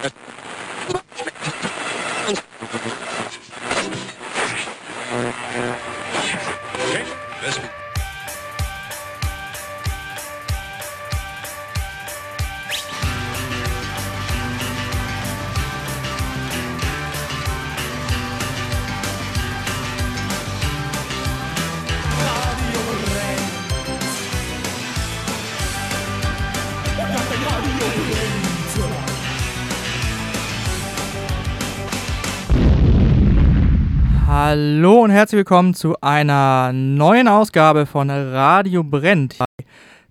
[0.00, 0.14] Thank
[2.86, 2.99] you.
[35.20, 39.36] Herzlich willkommen zu einer neuen Ausgabe von Radio Brennt.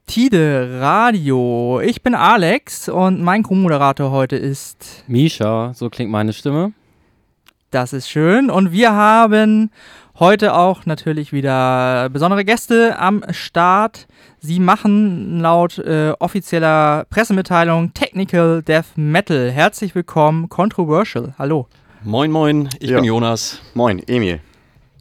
[0.05, 1.81] Tide Radio.
[1.83, 6.73] Ich bin Alex und mein Co-Moderator heute ist Misha, so klingt meine Stimme.
[7.71, 9.71] Das ist schön und wir haben
[10.19, 14.05] heute auch natürlich wieder besondere Gäste am Start.
[14.37, 19.49] Sie machen laut äh, offizieller Pressemitteilung Technical Death Metal.
[19.49, 21.33] Herzlich willkommen, Controversial.
[21.39, 21.67] Hallo.
[22.03, 22.97] Moin, moin, ich Ja.
[22.97, 23.59] bin Jonas.
[23.73, 24.39] Moin, Emil.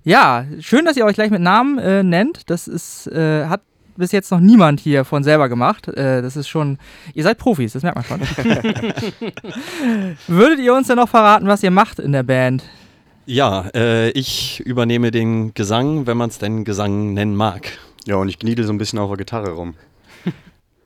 [0.09, 2.49] Ja, schön, dass ihr euch gleich mit Namen äh, nennt.
[2.49, 3.61] Das ist, äh, hat
[3.95, 5.87] bis jetzt noch niemand hier von selber gemacht.
[5.87, 6.79] Äh, das ist schon,
[7.13, 8.45] ihr seid Profis, das merkt man schon.
[10.27, 12.65] Würdet ihr uns denn noch verraten, was ihr macht in der Band?
[13.27, 17.71] Ja, äh, ich übernehme den Gesang, wenn man es denn Gesang nennen mag.
[18.07, 19.75] Ja, und ich gniedel so ein bisschen auf der Gitarre rum.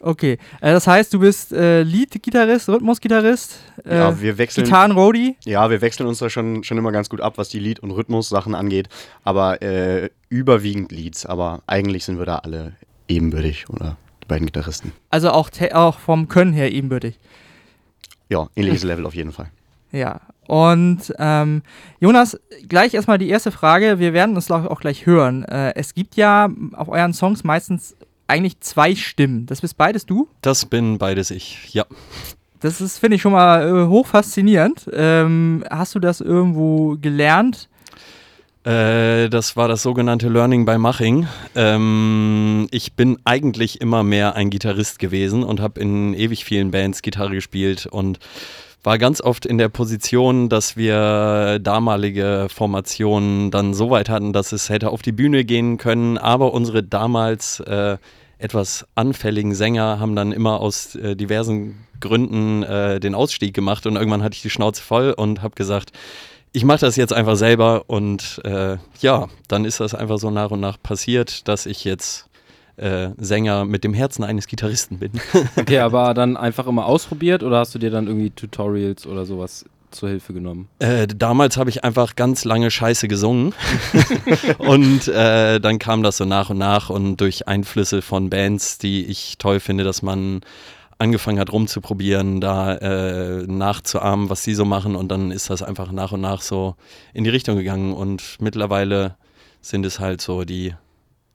[0.05, 5.37] Okay, äh, das heißt, du bist äh, Lead-Gitarrist, Rhythmus-Gitarrist, äh, ja, wir wechseln, Gitarren-Roadie.
[5.45, 7.93] ja, wir wechseln uns da schon, schon immer ganz gut ab, was die Lied- und
[7.93, 8.89] Rhythmus-Sachen angeht.
[9.23, 11.25] Aber äh, überwiegend Leads.
[11.25, 12.73] Aber eigentlich sind wir da alle
[13.07, 14.93] ebenbürtig oder die beiden Gitarristen.
[15.11, 17.21] Also auch, auch vom Können her ebenbürtig.
[18.29, 19.51] Ja, ähnliches Level auf jeden Fall.
[19.93, 20.21] Ja.
[20.49, 21.63] Und ähm,
[22.01, 24.01] Jonas, gleich erstmal die erste Frage.
[24.01, 25.45] Wir werden uns ich, auch gleich hören.
[25.45, 27.95] Äh, es gibt ja auf euren Songs meistens
[28.33, 29.45] eigentlich zwei Stimmen.
[29.47, 30.27] Das bist beides du?
[30.41, 31.85] Das bin beides ich, ja.
[32.61, 34.89] Das ist, finde ich, schon mal äh, hoch faszinierend.
[34.93, 37.69] Ähm, hast du das irgendwo gelernt?
[38.65, 41.27] Äh, das war das sogenannte Learning by Maching.
[41.55, 47.03] Ähm, ich bin eigentlich immer mehr ein Gitarrist gewesen und habe in ewig vielen Bands
[47.03, 48.19] Gitarre gespielt und
[48.85, 54.53] war ganz oft in der Position, dass wir damalige Formationen dann so weit hatten, dass
[54.53, 57.99] es hätte auf die Bühne gehen können, aber unsere damals äh,
[58.43, 63.97] etwas anfälligen Sänger haben dann immer aus äh, diversen Gründen äh, den Ausstieg gemacht und
[63.97, 65.93] irgendwann hatte ich die Schnauze voll und habe gesagt,
[66.53, 70.51] ich mache das jetzt einfach selber und äh, ja, dann ist das einfach so nach
[70.51, 72.29] und nach passiert, dass ich jetzt
[72.77, 75.13] äh, Sänger mit dem Herzen eines Gitarristen bin.
[75.57, 79.65] Okay, aber dann einfach immer ausprobiert oder hast du dir dann irgendwie Tutorials oder sowas
[79.93, 80.69] zur Hilfe genommen?
[80.79, 83.55] Äh, damals habe ich einfach ganz lange Scheiße gesungen
[84.59, 89.05] und äh, dann kam das so nach und nach und durch Einflüsse von Bands, die
[89.07, 90.41] ich toll finde, dass man
[90.99, 95.91] angefangen hat rumzuprobieren, da äh, nachzuahmen, was sie so machen und dann ist das einfach
[95.91, 96.77] nach und nach so
[97.13, 99.17] in die Richtung gegangen und mittlerweile
[99.61, 100.75] sind es halt so die,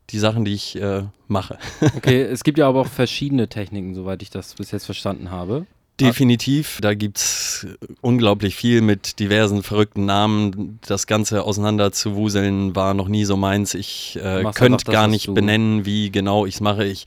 [0.10, 1.58] die Sachen, die ich äh, mache.
[1.96, 5.66] Okay, es gibt ja aber auch verschiedene Techniken, soweit ich das bis jetzt verstanden habe.
[6.00, 7.68] Definitiv, da gibt es
[8.02, 10.80] unglaublich viel mit diversen verrückten Namen.
[10.86, 13.74] Das Ganze auseinander zu wuseln war noch nie so meins.
[13.74, 16.86] Ich äh, könnte das, gar nicht benennen, wie genau ich es mache.
[16.86, 17.06] Ich,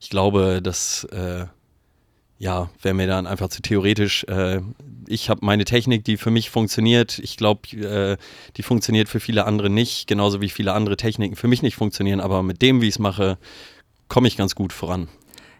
[0.00, 1.46] ich glaube, das äh,
[2.42, 4.24] ja, wäre mir dann einfach zu theoretisch.
[4.24, 4.60] Äh,
[5.06, 7.20] ich habe meine Technik, die für mich funktioniert.
[7.20, 8.16] Ich glaube, äh,
[8.56, 12.20] die funktioniert für viele andere nicht, genauso wie viele andere Techniken für mich nicht funktionieren.
[12.20, 13.38] Aber mit dem, wie ich es mache,
[14.08, 15.06] komme ich ganz gut voran.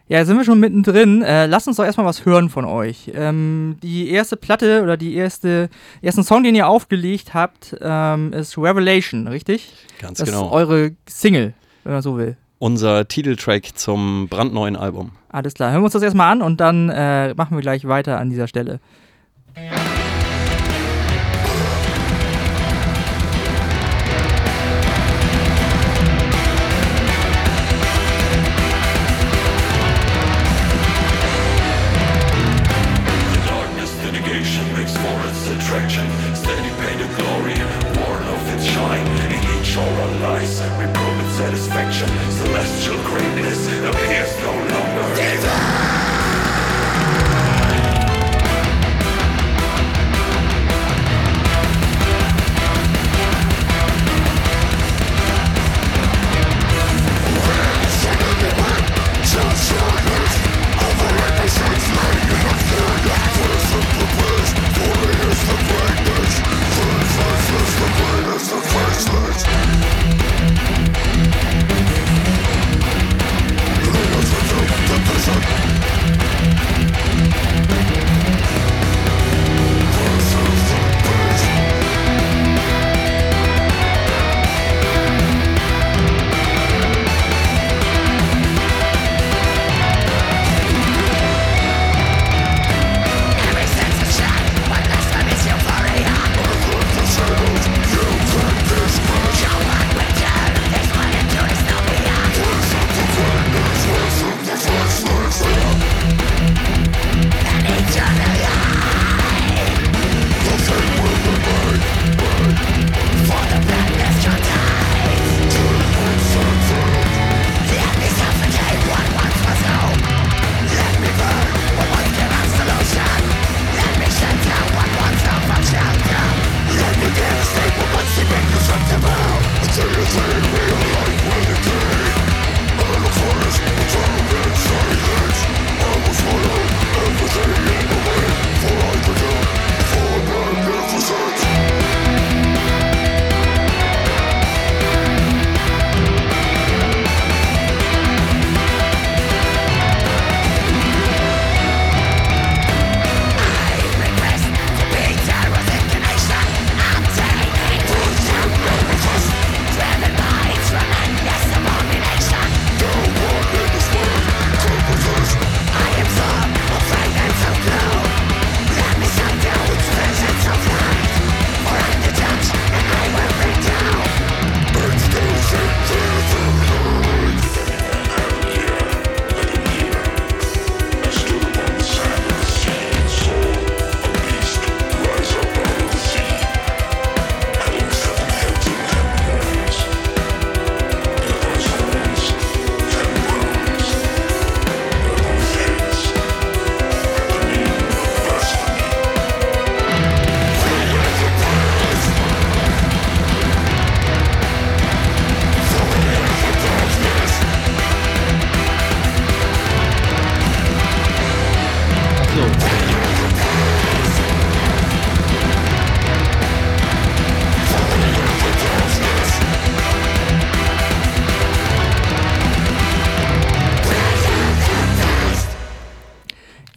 [0.07, 1.21] Ja, sind wir schon mittendrin.
[1.21, 3.11] Äh, lasst uns doch erstmal was hören von euch.
[3.15, 5.69] Ähm, die erste Platte oder die erste
[6.01, 9.71] ersten Song, den ihr aufgelegt habt, ähm, ist Revelation, richtig?
[9.99, 10.47] Ganz Das genau.
[10.47, 11.53] ist eure Single,
[11.83, 12.35] wenn man so will.
[12.59, 15.11] Unser Titeltrack zum brandneuen Album.
[15.29, 15.71] Alles klar.
[15.71, 18.47] Hören wir uns das erstmal an und dann äh, machen wir gleich weiter an dieser
[18.47, 18.79] Stelle.
[19.55, 19.82] Darkness,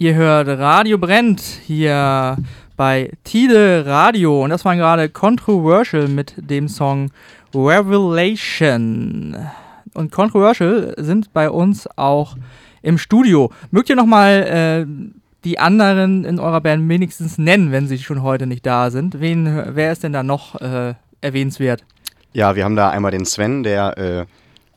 [0.06, 2.36] Ihr hört Radio brennt hier
[2.76, 7.10] bei Tide Radio und das war gerade Controversial mit dem Song
[7.52, 9.36] Revelation.
[9.94, 12.36] Und Controversial sind bei uns auch
[12.82, 13.50] im Studio.
[13.72, 14.86] Mögt ihr nochmal äh,
[15.42, 19.18] die anderen in eurer Band wenigstens nennen, wenn sie schon heute nicht da sind?
[19.18, 21.84] Wen, wer ist denn da noch äh, erwähnenswert?
[22.32, 24.26] Ja, wir haben da einmal den Sven, der äh,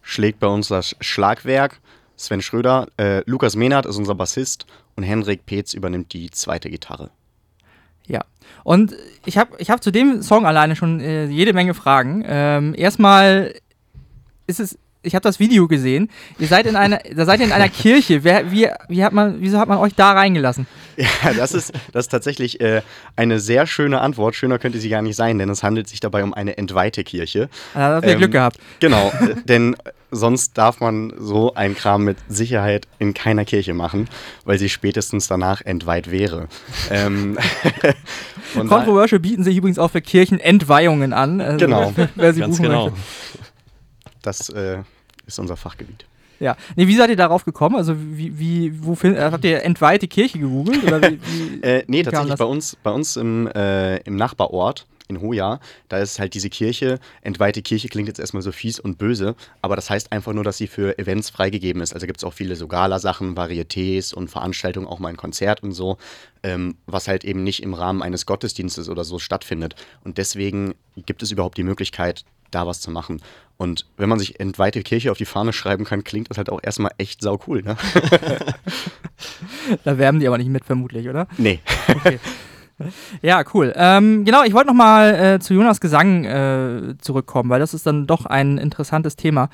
[0.02, 1.82] schlägt bei uns das Schlagwerk.
[2.20, 7.12] Sven Schröder, äh, Lukas Mehnert ist unser Bassist und Henrik Peetz übernimmt die zweite Gitarre.
[8.08, 8.26] Ja.
[8.66, 8.94] Und
[9.26, 12.26] ich habe ich hab zu dem Song alleine schon äh, jede Menge Fragen.
[12.28, 13.54] Ähm, erstmal
[14.48, 16.10] ist es, ich habe das Video gesehen.
[16.40, 18.26] Ihr seid in einer, da seid ihr in einer Kirche.
[18.26, 20.68] Wer, wie, wie hat man, wieso hat man euch da reingelassen?
[20.98, 22.82] Ja, das ist, das ist tatsächlich äh,
[23.16, 24.36] eine sehr schöne Antwort.
[24.36, 27.48] Schöner könnte sie gar nicht sein, denn es handelt sich dabei um eine entweihte Kirche.
[27.74, 28.58] Da habt ihr Ähm, Glück gehabt.
[28.82, 29.14] Genau,
[29.46, 29.78] denn
[30.12, 34.10] sonst darf man so einen Kram mit Sicherheit in keiner Kirche machen,
[34.46, 36.48] weil sie spätestens danach entweiht wäre.
[36.92, 37.38] ähm,
[38.54, 41.42] Controversial bieten sich übrigens auch für Kirchenentweihungen an.
[41.42, 41.94] Also, Genau.
[42.16, 42.86] Wer sie Ganz buchen genau.
[42.86, 43.00] möchte.
[44.22, 44.80] das äh,
[45.26, 46.06] ist unser Fachgebiet.
[46.40, 46.56] Ja.
[46.76, 47.76] Nee, wie seid ihr darauf gekommen?
[47.76, 50.84] Also wie, wie wo find, äh, habt ihr entweihte Kirche gegoogelt?
[50.84, 55.22] Oder wie, wie, Äh, nee, tatsächlich bei uns, bei uns im, äh, im Nachbarort in
[55.22, 59.36] Hoja, da ist halt diese Kirche, entweihte Kirche klingt jetzt erstmal so fies und böse,
[59.62, 61.94] aber das heißt einfach nur, dass sie für Events freigegeben ist.
[61.94, 65.72] Also gibt es auch viele so Gala-Sachen, Varietés und Veranstaltungen, auch mal ein Konzert und
[65.72, 65.98] so,
[66.44, 69.76] ähm, was halt eben nicht im Rahmen eines Gottesdienstes oder so stattfindet.
[70.04, 73.22] Und deswegen gibt es überhaupt die Möglichkeit, da was zu machen.
[73.58, 76.60] Und wenn man sich entweihte Kirche auf die Fahne schreiben kann, klingt das halt auch
[76.62, 77.78] erstmal echt sau cool, ne?
[79.84, 81.28] Da werben die aber nicht mit, vermutlich, oder?
[81.38, 81.60] nee.
[83.22, 83.74] Ja, cool.
[83.76, 88.08] Ähm, genau, ich wollte nochmal äh, zu Jonas Gesang äh, zurückkommen, weil das ist dann
[88.08, 89.50] doch ein interessantes Thema.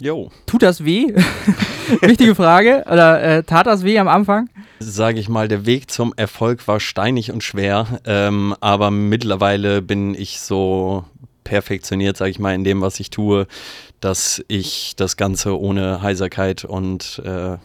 [0.00, 1.14] Jo, Tut das weh?
[2.02, 2.84] Wichtige Frage.
[2.90, 4.48] Oder äh, tat das weh am Anfang?
[4.78, 10.14] sage ich mal, der Weg zum Erfolg war steinig und schwer, ähm, aber mittlerweile bin
[10.14, 11.04] ich so
[11.44, 13.46] perfektioniert, sage ich mal, in dem, was ich tue,
[14.00, 17.56] dass ich das Ganze ohne Heiserkeit und äh,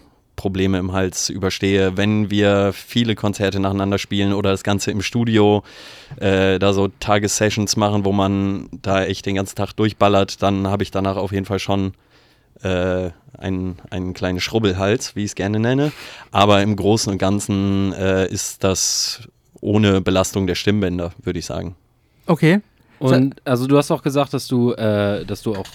[0.42, 1.98] Probleme im Hals überstehe.
[1.98, 5.64] Wenn wir viele Konzerte nacheinander spielen oder das Ganze im Studio,
[6.20, 10.82] äh, da so Tagessessions machen, wo man da echt den ganzen Tag durchballert, dann habe
[10.82, 11.94] ich danach auf jeden Fall schon
[12.64, 15.92] äh, einen, einen kleinen Schrubbelhals, wie ich es gerne nenne.
[16.32, 19.22] Aber im Großen und Ganzen äh, ist das
[19.62, 21.76] ohne Belastung der Stimmbänder, würde ich sagen.
[22.26, 22.62] Okay.
[22.98, 25.68] Und also du hast auch gesagt, dass du, äh, dass du auch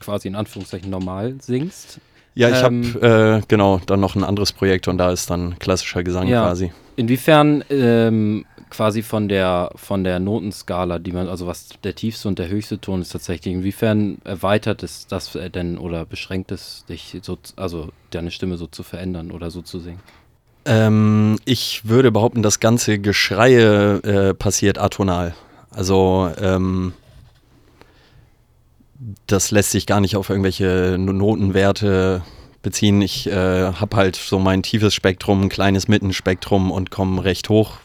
[0.00, 2.00] quasi in Anführungszeichen normal singst.
[2.36, 5.58] Ja, ich Ähm, habe äh, genau dann noch ein anderes Projekt und da ist dann
[5.58, 6.42] klassischer Gesang Ja.
[6.42, 6.70] quasi.
[6.96, 12.38] Inwiefern ähm, quasi von der von der Notenskala, die man, also was der tiefste und
[12.38, 17.16] der höchste Ton ist tatsächlich, inwiefern erweitert es das äh, denn oder beschränkt es dich
[17.22, 20.00] so, also deine Stimme so zu verändern oder so zu singen?
[20.66, 25.34] Ähm, ich würde behaupten, das ganze Geschreie äh, passiert atonal.
[25.70, 26.92] Also ähm,
[29.26, 32.22] das lässt sich gar nicht auf irgendwelche No- Notenwerte
[32.62, 33.00] beziehen.
[33.02, 37.78] Ich äh, habe halt so mein tiefes Spektrum, ein kleines Mittenspektrum und komme recht hoch.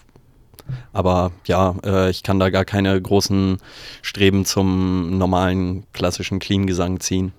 [0.94, 3.58] Aber ja, äh, ich kann da gar keine großen
[4.02, 7.34] Streben zum normalen klassischen Clean-Gesang ziehen.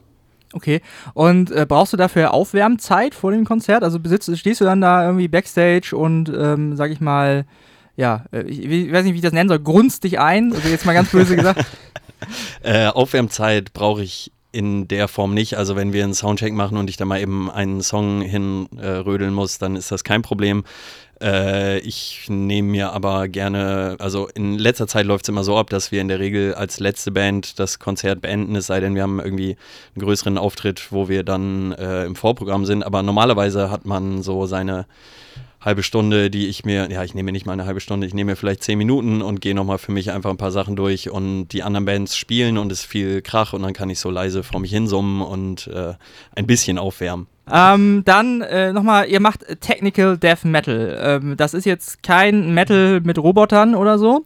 [0.52, 0.82] Okay.
[1.14, 3.82] Und äh, brauchst du dafür Aufwärmzeit vor dem Konzert?
[3.82, 7.46] Also besitzt, stehst du dann da irgendwie Backstage und, ähm, sag ich mal,
[7.96, 10.52] ja, äh, ich, ich weiß nicht, wie ich das nennen soll, grunzt dich ein?
[10.52, 11.64] Also jetzt mal ganz böse gesagt.
[12.62, 15.56] Äh, Aufwärmzeit brauche ich in der Form nicht.
[15.56, 19.34] Also wenn wir einen Soundcheck machen und ich da mal eben einen Song hinrödeln äh,
[19.34, 20.64] muss, dann ist das kein Problem.
[21.22, 25.70] Äh, ich nehme mir aber gerne, also in letzter Zeit läuft es immer so ab,
[25.70, 29.02] dass wir in der Regel als letzte Band das Konzert beenden, es sei denn, wir
[29.02, 29.56] haben irgendwie
[29.94, 32.82] einen größeren Auftritt, wo wir dann äh, im Vorprogramm sind.
[32.82, 34.86] Aber normalerweise hat man so seine
[35.64, 38.14] halbe Stunde, die ich mir, ja, ich nehme mir nicht mal eine halbe Stunde, ich
[38.14, 41.10] nehme mir vielleicht zehn Minuten und gehe nochmal für mich einfach ein paar Sachen durch
[41.10, 44.10] und die anderen Bands spielen und es ist viel Krach und dann kann ich so
[44.10, 45.94] leise vor mich hinsummen und äh,
[46.34, 47.26] ein bisschen aufwärmen.
[47.50, 50.98] ähm, dann äh, nochmal, ihr macht Technical Death Metal.
[51.00, 54.24] Ähm, das ist jetzt kein Metal mit Robotern oder so.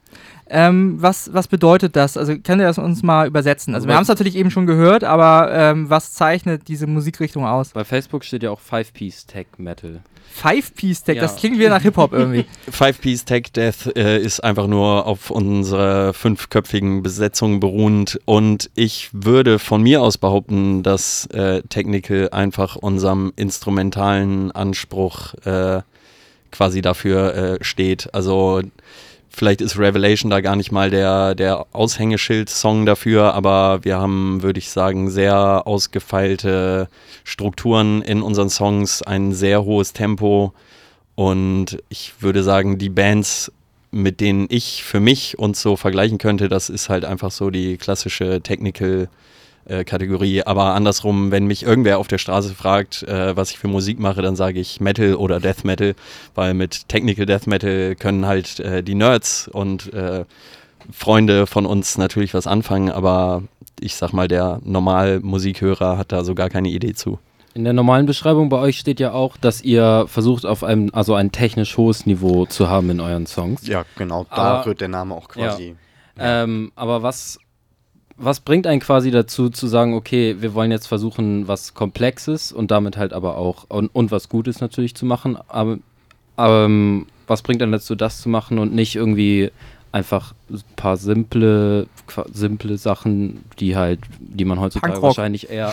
[0.48, 2.16] Ähm, was, was bedeutet das?
[2.16, 3.74] Also könnt ihr das uns mal übersetzen?
[3.74, 7.70] Also wir haben es natürlich eben schon gehört, aber ähm, was zeichnet diese Musikrichtung aus?
[7.70, 10.00] Bei Facebook steht ja auch Five Piece Tech Metal.
[10.32, 11.22] Five-Piece-Tech, Ja.
[11.22, 12.44] das klingt wieder nach Hip-Hop irgendwie.
[12.70, 19.08] Five Piece Tech Death äh, ist einfach nur auf unserer fünfköpfigen Besetzung beruhend und ich
[19.12, 25.80] würde von mir aus behaupten, dass äh, Technical einfach unserem instrumentalen Anspruch äh,
[26.50, 28.12] quasi dafür äh, steht.
[28.14, 28.62] Also
[29.36, 34.58] vielleicht ist Revelation da gar nicht mal der, der Aushängeschild-Song dafür, aber wir haben, würde
[34.58, 36.88] ich sagen, sehr ausgefeilte
[37.22, 40.54] Strukturen in unseren Songs, ein sehr hohes Tempo.
[41.16, 43.52] Und ich würde sagen, die Bands,
[43.90, 47.76] mit denen ich für mich uns so vergleichen könnte, das ist halt einfach so die
[47.76, 49.10] klassische Technical
[49.66, 50.42] äh, Kategorie.
[50.42, 54.22] Aber andersrum, wenn mich irgendwer auf der Straße fragt, äh, was ich für Musik mache,
[54.22, 55.94] dann sage ich Metal oder Death Metal,
[56.34, 60.24] weil mit Technical Death Metal können halt äh, die Nerds und äh,
[60.92, 63.42] Freunde von uns natürlich was anfangen, aber
[63.80, 67.18] ich sag mal, der normal Musikhörer hat da so gar keine Idee zu.
[67.54, 71.14] In der normalen Beschreibung bei euch steht ja auch, dass ihr versucht, auf einem, also
[71.14, 73.66] ein technisch hohes Niveau zu haben in euren Songs.
[73.66, 74.66] Ja, genau, da Ah.
[74.66, 75.74] wird der Name auch quasi.
[76.18, 77.38] Ähm, aber was,
[78.18, 82.70] was bringt einen quasi dazu, zu sagen, okay, wir wollen jetzt versuchen, was Komplexes und
[82.70, 85.78] damit halt aber auch und, und was Gutes natürlich zu machen, aber
[86.38, 89.50] ähm, was bringt einen dazu, das zu machen und nicht irgendwie
[89.92, 91.86] einfach ein paar simple,
[92.32, 95.16] simple Sachen, die halt, die man heutzutage Punkrock.
[95.16, 95.72] wahrscheinlich eher,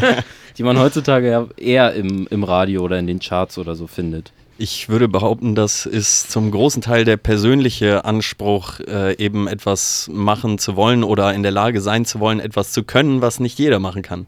[0.58, 4.32] die man heutzutage eher im, im Radio oder in den Charts oder so findet.
[4.60, 10.58] Ich würde behaupten, das ist zum großen Teil der persönliche Anspruch, äh, eben etwas machen
[10.58, 13.78] zu wollen oder in der Lage sein zu wollen, etwas zu können, was nicht jeder
[13.78, 14.26] machen kann.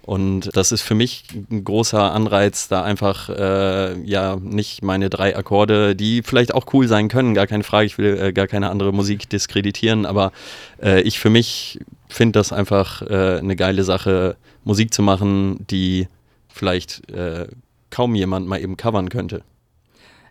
[0.00, 5.36] Und das ist für mich ein großer Anreiz, da einfach äh, ja nicht meine drei
[5.36, 8.70] Akkorde, die vielleicht auch cool sein können, gar keine Frage, ich will äh, gar keine
[8.70, 10.32] andere Musik diskreditieren, aber
[10.82, 16.08] äh, ich für mich finde das einfach äh, eine geile Sache, Musik zu machen, die
[16.48, 17.48] vielleicht äh,
[17.90, 19.42] kaum jemand mal eben covern könnte.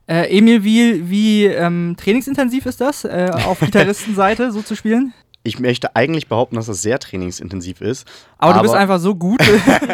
[0.07, 5.13] Äh, Emil, wie, wie ähm, trainingsintensiv ist das, äh, auf Gitarristenseite so zu spielen?
[5.43, 8.07] Ich möchte eigentlich behaupten, dass das sehr trainingsintensiv ist.
[8.39, 9.39] Aber, du bist einfach so gut.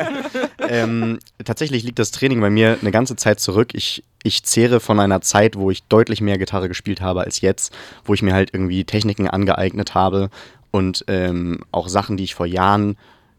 [0.70, 3.74] ähm, tatsächlich liegt das Training bei mir eine ganze Zeit zurück.
[3.74, 7.74] Ich, ich zehre von einer Zeit, wo ich deutlich mehr Gitarre gespielt habe als jetzt,
[8.06, 10.30] wo ich mir halt irgendwie Techniken angeeignet habe
[10.72, 12.98] und ähm, auch Sachen, die ich vor Jahren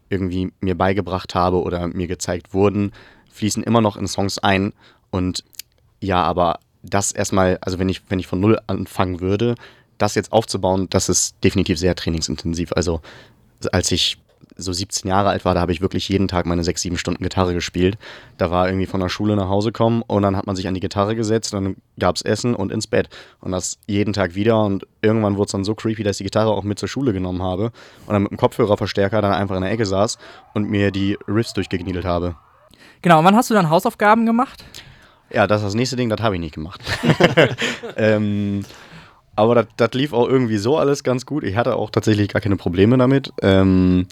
[0.09, 2.91] irgendwie mir beigebracht habe oder mir gezeigt wurden,
[3.31, 4.73] fließen immer noch in Songs ein.
[5.09, 5.43] Und
[6.03, 9.55] ja, aber das erstmal, also wenn ich, wenn ich von null anfangen würde,
[9.97, 12.73] das jetzt aufzubauen, das ist definitiv sehr trainingsintensiv.
[12.73, 13.01] Also
[13.71, 14.17] als ich
[14.57, 17.23] so 17 Jahre alt war, da habe ich wirklich jeden Tag meine sechs, sieben Stunden
[17.23, 17.97] Gitarre gespielt.
[18.37, 20.73] Da war irgendwie von der Schule nach Hause kommen und dann hat man sich an
[20.73, 23.09] die Gitarre gesetzt, dann gab es Essen und ins Bett.
[23.39, 26.23] Und das jeden Tag wieder und irgendwann wurde es dann so creepy, dass ich die
[26.25, 27.71] Gitarre auch mit zur Schule genommen habe
[28.05, 30.17] und dann mit dem Kopfhörerverstärker dann einfach in der Ecke saß
[30.53, 32.35] und mir die Riffs durchgekniedelt habe.
[33.01, 34.65] genau, und wann hast du dann Hausaufgaben gemacht?
[35.33, 36.81] Ja, das ist das nächste Ding, das habe ich nicht gemacht.
[37.97, 38.63] ähm,
[39.35, 41.43] aber das- lief auch irgendwie so alles ganz gut.
[41.43, 43.33] Ich hatte auch tatsächlich gar keine Probleme damit.
[43.41, 44.07] Ähm,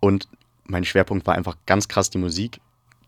[0.00, 0.28] und
[0.64, 2.60] mein Schwerpunkt war einfach ganz krass die Musik.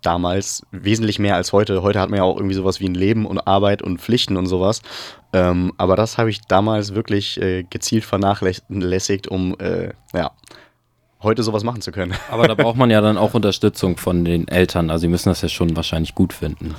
[0.02, 1.82] Damals wesentlich mehr als heute.
[1.82, 4.46] Heute hat man ja auch irgendwie sowas wie ein Leben und Arbeit und Pflichten und
[4.46, 4.82] sowas.
[5.32, 10.32] Ähm, aber das habe ich damals wirklich äh, gezielt vernachlässigt, um äh, ja,
[11.22, 12.14] heute sowas machen zu können.
[12.32, 14.90] Aber da braucht man ja dann auch Unterstützung von den Eltern.
[14.90, 16.74] Also, sie müssen das ja schon wahrscheinlich gut finden.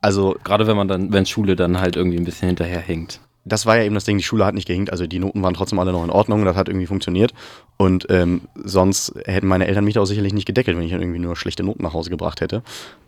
[0.00, 3.20] Also Gerade wenn man dann, wenn Schule dann halt irgendwie ein bisschen hinterherhinkt.
[3.44, 5.54] das war ja eben das Ding, die Schule hat nicht gehinkt, also die Noten waren
[5.54, 7.32] trotzdem alle noch in Ordnung, das hat irgendwie funktioniert.
[7.76, 11.00] Und ähm, sonst hätten meine Eltern mich da auch sicherlich nicht gedeckelt, wenn ich dann
[11.00, 12.62] irgendwie nur schlechte Noten nach Hause gebracht hätte.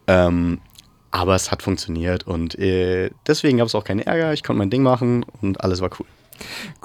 [0.07, 0.61] Ähm,
[1.11, 4.71] aber es hat funktioniert und äh, deswegen gab es auch keinen Ärger, ich konnte mein
[4.71, 6.07] Ding machen und alles war cool.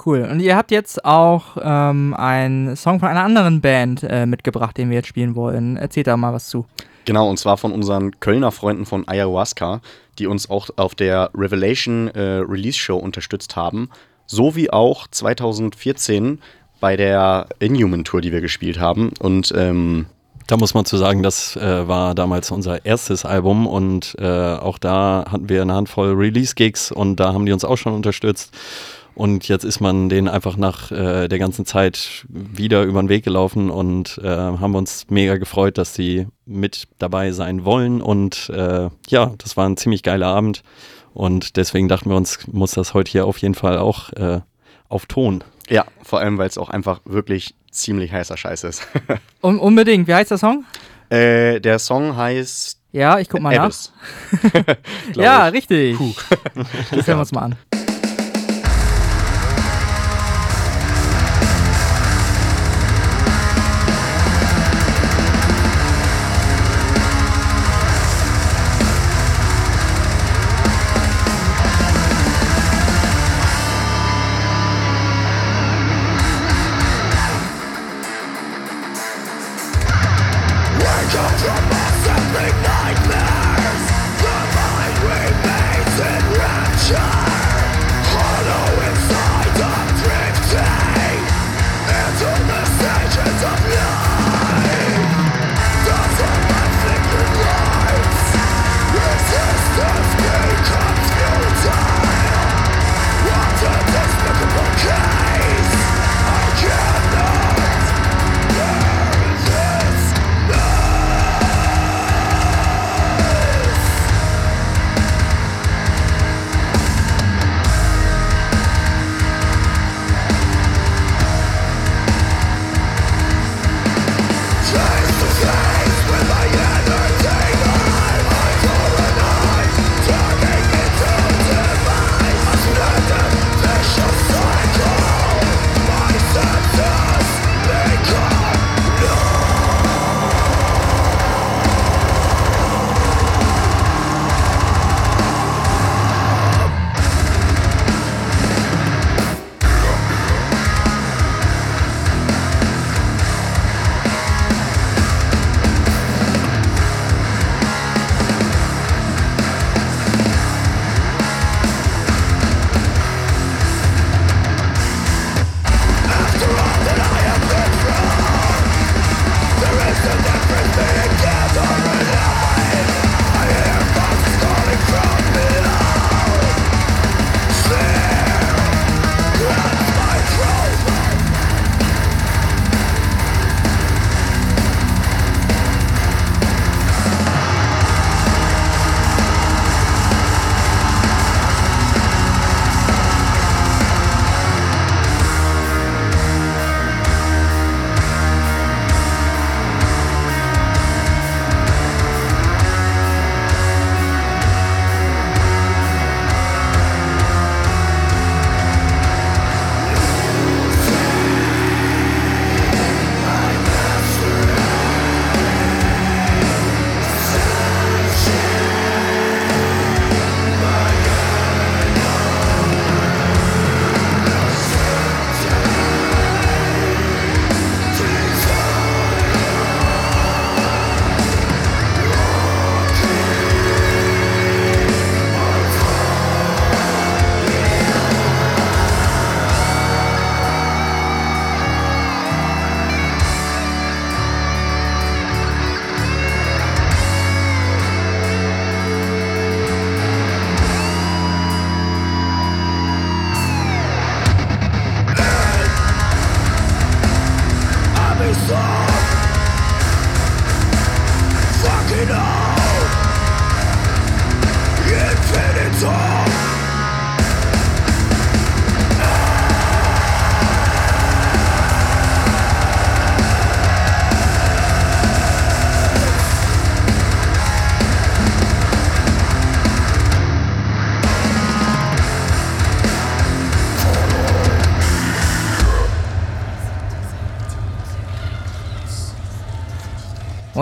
[0.04, 0.28] Cool.
[0.30, 4.90] Und ihr habt jetzt auch ähm, einen Song von einer anderen Band äh, mitgebracht, den
[4.90, 5.76] wir jetzt spielen wollen.
[5.76, 6.66] Erzählt da mal was zu.
[7.06, 9.80] Genau, und zwar von unseren Kölner Freunden von Ayahuasca,
[10.18, 13.88] die uns auch auf der Revelation äh, Release Show unterstützt haben,
[14.26, 16.40] sowie auch 2014
[16.80, 19.12] bei der Inhuman Tour, die wir gespielt haben.
[19.20, 20.06] Und ähm,
[20.48, 24.78] Da muss man zu sagen, das äh, war damals unser erstes Album und äh, auch
[24.78, 28.52] da hatten wir eine Handvoll Release-Gigs und da haben die uns auch schon unterstützt.
[29.16, 33.24] Und jetzt ist man denen einfach nach äh, der ganzen Zeit wieder über den Weg
[33.24, 38.02] gelaufen und äh, haben uns mega gefreut, dass sie mit dabei sein wollen.
[38.02, 40.62] Und äh, ja, das war ein ziemlich geiler Abend.
[41.14, 44.40] Und deswegen dachten wir uns, muss das heute hier auf jeden Fall auch äh,
[44.90, 45.42] auf Ton.
[45.70, 48.86] ja, vor allem, weil es auch einfach wirklich ziemlich heißer Scheiß ist.
[49.42, 50.08] Un unbedingt.
[50.08, 50.64] Wie heißt der Song?
[51.08, 53.64] äh, der Song heißt Ja, ich guck mal nach.
[53.64, 53.92] Abyss.
[55.12, 55.54] Glaub Ja, ich.
[55.54, 55.96] richtig.
[56.90, 57.54] Das hören wir uns mal an.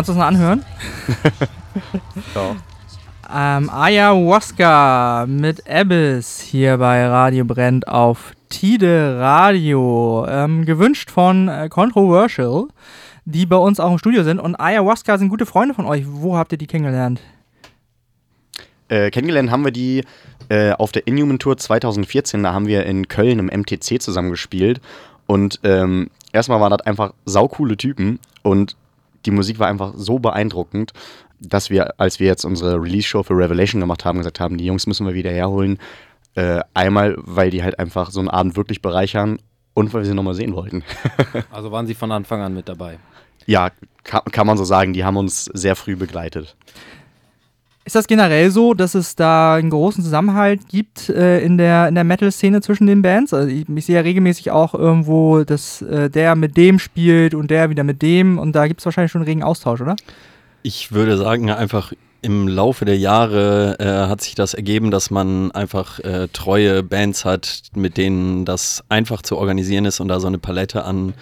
[0.04, 0.64] uns das mal anhören?
[2.36, 2.54] Ja.
[3.56, 10.24] Ähm, Ayahuasca mit Abyss hier bei Radio Brennt auf Tide Radio.
[10.28, 12.68] Ähm, gewünscht von äh, Controversial,
[13.24, 14.38] die bei uns auch im Studio sind.
[14.38, 16.04] Und Ayahuasca sind gute Freunde von euch.
[16.06, 17.20] Wo habt ihr die kennengelernt?
[18.88, 20.04] Äh, kennengelernt haben wir die
[20.48, 22.44] äh, auf der Inhuman Tour 2014.
[22.44, 24.80] Da haben wir in Köln im MTC zusammengespielt.
[25.26, 28.20] Und ähm, erstmal waren das einfach saukoole Typen.
[28.42, 28.76] Und
[29.26, 30.92] die Musik war einfach so beeindruckend,
[31.40, 34.86] dass wir, als wir jetzt unsere Release-Show für Revelation gemacht haben, gesagt haben, die Jungs
[34.86, 35.78] müssen wir wieder herholen.
[36.34, 39.38] Äh, einmal, weil die halt einfach so einen Abend wirklich bereichern
[39.72, 40.82] und weil wir sie nochmal sehen wollten.
[41.50, 42.98] Also waren Sie von Anfang an mit dabei.
[43.46, 43.70] ja,
[44.02, 46.56] kann, kann man so sagen, die haben uns sehr früh begleitet.
[47.86, 51.94] Ist das generell so, dass es da einen großen Zusammenhalt gibt äh, in der, in
[51.94, 53.34] der Metal-Szene zwischen den Bands?
[53.34, 57.50] Also ich, ich sehe ja regelmäßig auch irgendwo, dass äh, der mit dem spielt und
[57.50, 59.96] der wieder mit dem und da gibt es wahrscheinlich schon einen regen Austausch, oder?
[60.62, 61.92] Ich würde sagen, einfach
[62.22, 67.26] im Laufe der Jahre äh, hat sich das ergeben, dass man einfach äh, treue Bands
[67.26, 71.12] hat, mit denen das einfach zu organisieren ist und da so eine Palette an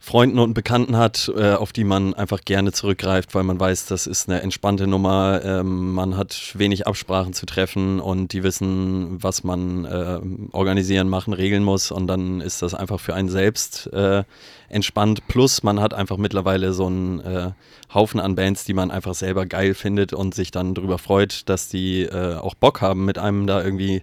[0.00, 4.06] Freunden und Bekannten hat, äh, auf die man einfach gerne zurückgreift, weil man weiß, das
[4.06, 9.42] ist eine entspannte Nummer, ähm, man hat wenig Absprachen zu treffen und die wissen, was
[9.42, 10.20] man äh,
[10.52, 14.22] organisieren, machen, regeln muss und dann ist das einfach für einen selbst äh,
[14.68, 15.26] entspannt.
[15.26, 17.50] Plus man hat einfach mittlerweile so einen äh,
[17.92, 21.68] Haufen an Bands, die man einfach selber geil findet und sich dann darüber freut, dass
[21.68, 24.02] die äh, auch Bock haben, mit einem da irgendwie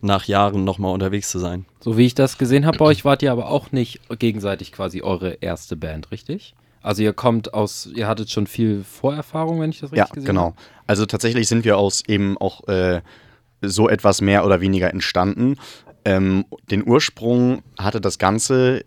[0.00, 1.64] nach Jahren nochmal unterwegs zu sein.
[1.80, 5.02] So wie ich das gesehen habe bei euch, wart ihr aber auch nicht gegenseitig quasi
[5.02, 6.54] eure erste Band, richtig?
[6.82, 10.26] Also ihr kommt aus, ihr hattet schon viel Vorerfahrung, wenn ich das Ja, richtig gesehen
[10.26, 10.44] genau.
[10.46, 10.56] habe.
[10.86, 13.00] Also tatsächlich sind wir aus eben auch äh,
[13.60, 15.56] so etwas mehr oder weniger entstanden.
[16.04, 18.84] Ähm, den Ursprung hatte das Ganze,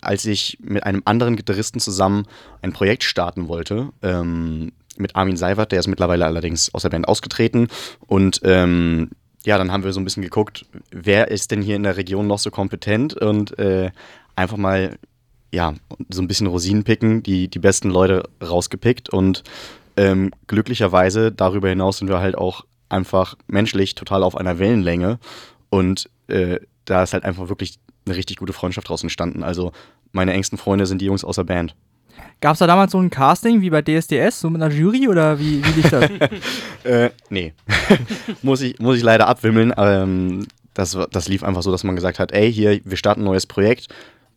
[0.00, 2.26] als ich mit einem anderen Gitarristen zusammen
[2.62, 3.88] ein Projekt starten wollte.
[4.02, 7.68] Ähm, mit Armin Seiwert, der ist mittlerweile allerdings aus der Band ausgetreten.
[8.06, 9.10] Und ähm,
[9.44, 12.26] ja, dann haben wir so ein bisschen geguckt, wer ist denn hier in der Region
[12.26, 13.90] noch so kompetent und äh,
[14.36, 14.98] einfach mal
[15.52, 15.74] ja,
[16.10, 19.42] so ein bisschen Rosinen picken, die, die besten Leute rausgepickt und
[19.96, 25.18] ähm, glücklicherweise darüber hinaus sind wir halt auch einfach menschlich total auf einer Wellenlänge
[25.68, 29.42] und äh, da ist halt einfach wirklich eine richtig gute Freundschaft draus entstanden.
[29.42, 29.72] Also
[30.12, 31.74] meine engsten Freunde sind die Jungs aus der Band.
[32.40, 35.38] Gab es da damals so ein Casting wie bei DSDS, so mit einer Jury oder
[35.38, 36.10] wie, wie lief das?
[36.82, 37.52] Äh, nee.
[38.42, 39.74] muss, ich, muss ich leider abwimmeln.
[39.76, 43.24] Ähm, das, das lief einfach so, dass man gesagt hat, ey, hier, wir starten ein
[43.24, 43.88] neues Projekt.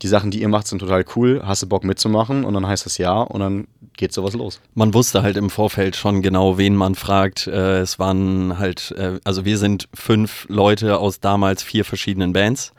[0.01, 1.41] Die Sachen, die ihr macht, sind total cool.
[1.45, 2.43] Hast du Bock mitzumachen?
[2.43, 4.59] Und dann heißt es ja und dann geht sowas los.
[4.73, 7.47] Man wusste halt im Vorfeld schon genau, wen man fragt.
[7.47, 12.73] Äh, es waren halt, äh, also wir sind fünf Leute aus damals vier verschiedenen Bands.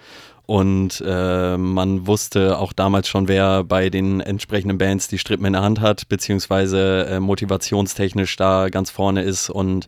[0.47, 5.55] Und äh, man wusste auch damals schon, wer bei den entsprechenden Bands die Strippen in
[5.55, 9.87] der Hand hat, beziehungsweise äh, motivationstechnisch da ganz vorne ist und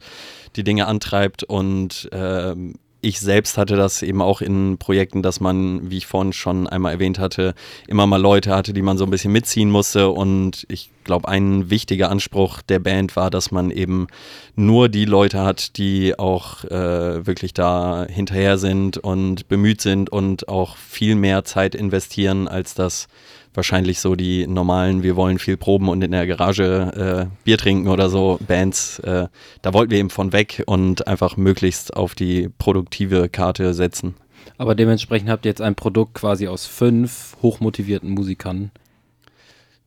[0.56, 1.44] die Dinge antreibt.
[1.44, 6.32] Und ähm, ich selbst hatte das eben auch in Projekten, dass man, wie ich vorhin
[6.32, 7.54] schon einmal erwähnt hatte,
[7.86, 10.08] immer mal Leute hatte, die man so ein bisschen mitziehen musste.
[10.08, 14.08] Und ich glaube, ein wichtiger Anspruch der Band war, dass man eben
[14.56, 20.48] nur die Leute hat, die auch äh, wirklich da hinterher sind und bemüht sind und
[20.48, 23.08] auch viel mehr Zeit investieren, als das
[23.56, 27.88] wahrscheinlich so die normalen, wir wollen viel proben und in der Garage äh, Bier trinken
[27.88, 28.98] oder so Bands.
[29.00, 29.28] Äh,
[29.62, 34.14] da wollten wir eben von weg und einfach möglichst auf die produktive Karte setzen.
[34.58, 38.70] Aber dementsprechend habt ihr jetzt ein Produkt quasi aus fünf hochmotivierten Musikern.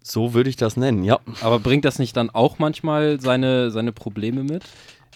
[0.01, 1.19] So würde ich das nennen, ja.
[1.41, 4.63] Aber bringt das nicht dann auch manchmal seine, seine Probleme mit?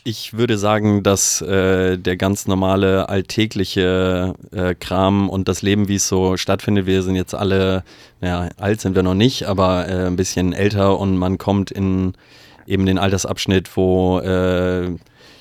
[0.05, 5.95] Ich würde sagen, dass äh, der ganz normale alltägliche äh, Kram und das Leben, wie
[5.95, 7.85] es so stattfindet, wir sind jetzt alle,
[8.19, 12.15] naja, alt sind wir noch nicht, aber äh, ein bisschen älter und man kommt in
[12.67, 14.91] eben den Altersabschnitt, wo äh,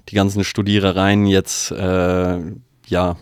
[0.08, 2.38] die ganzen Studierereien jetzt äh,
[2.86, 3.16] ja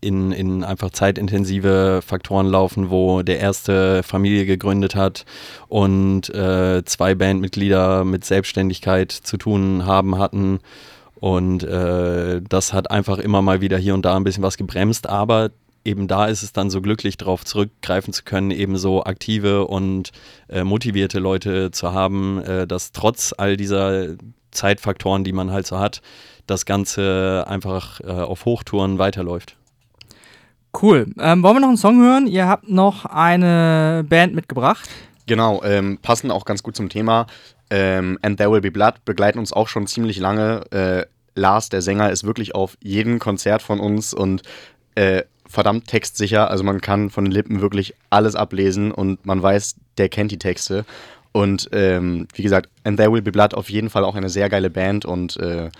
[0.00, 5.24] in, in einfach zeitintensive Faktoren laufen, wo der erste Familie gegründet hat
[5.68, 10.60] und äh, zwei Bandmitglieder mit Selbstständigkeit zu tun haben hatten.
[11.16, 15.06] Und äh, das hat einfach immer mal wieder hier und da ein bisschen was gebremst,
[15.06, 15.50] aber
[15.84, 20.12] eben da ist es dann so glücklich, darauf zurückgreifen zu können, eben so aktive und
[20.48, 24.16] äh, motivierte Leute zu haben, äh, dass trotz all dieser
[24.50, 26.02] Zeitfaktoren, die man halt so hat,
[26.46, 29.56] das Ganze einfach äh, auf Hochtouren weiterläuft.
[30.80, 31.06] Cool.
[31.18, 32.26] Ähm, wollen wir noch einen Song hören?
[32.26, 34.88] Ihr habt noch eine Band mitgebracht.
[35.26, 37.26] Genau, ähm, passen auch ganz gut zum Thema.
[37.70, 40.64] Ähm, And There Will Be Blood begleiten uns auch schon ziemlich lange.
[40.72, 44.42] Äh, Lars, der Sänger, ist wirklich auf jedem Konzert von uns und
[44.94, 46.50] äh, verdammt textsicher.
[46.50, 50.38] Also man kann von den Lippen wirklich alles ablesen und man weiß, der kennt die
[50.38, 50.84] Texte.
[51.32, 54.48] Und ähm, wie gesagt, And There Will Be Blood auf jeden Fall auch eine sehr
[54.48, 55.70] geile Band und äh,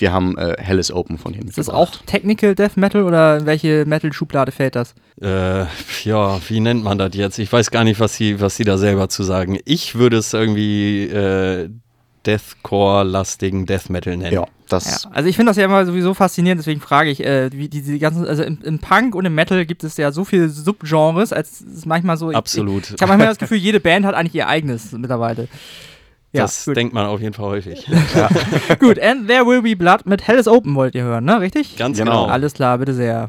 [0.00, 3.38] wir haben äh, Hell is Open von denen Ist das auch Technical Death Metal oder
[3.38, 4.94] in welche Metal-Schublade fällt das?
[5.20, 5.64] Äh,
[6.04, 7.38] ja, wie nennt man das jetzt?
[7.38, 9.58] Ich weiß gar nicht, was sie, was sie da selber zu sagen.
[9.64, 11.70] Ich würde es irgendwie äh,
[12.26, 14.34] Deathcore-lastigen Death Metal nennen.
[14.34, 15.04] Ja, das.
[15.04, 17.98] Ja, also ich finde das ja immer sowieso faszinierend, deswegen frage ich, äh, wie diese
[17.98, 21.60] ganzen, also im, im, Punk und im Metal gibt es ja so viele Subgenres, als
[21.60, 22.30] es manchmal so.
[22.30, 22.84] Absolut.
[22.84, 25.48] Ich, ich habe manchmal das Gefühl, jede Band hat eigentlich ihr eigenes mittlerweile.
[26.32, 26.76] Ja, das gut.
[26.76, 27.88] denkt man auf jeden Fall häufig.
[28.14, 28.28] Ja.
[28.78, 31.40] gut, and There Will Be Blood mit Hell is Open wollt ihr hören, ne?
[31.40, 31.76] Richtig?
[31.76, 32.22] Ganz genau.
[32.22, 32.32] genau.
[32.32, 33.28] Alles klar, bitte sehr.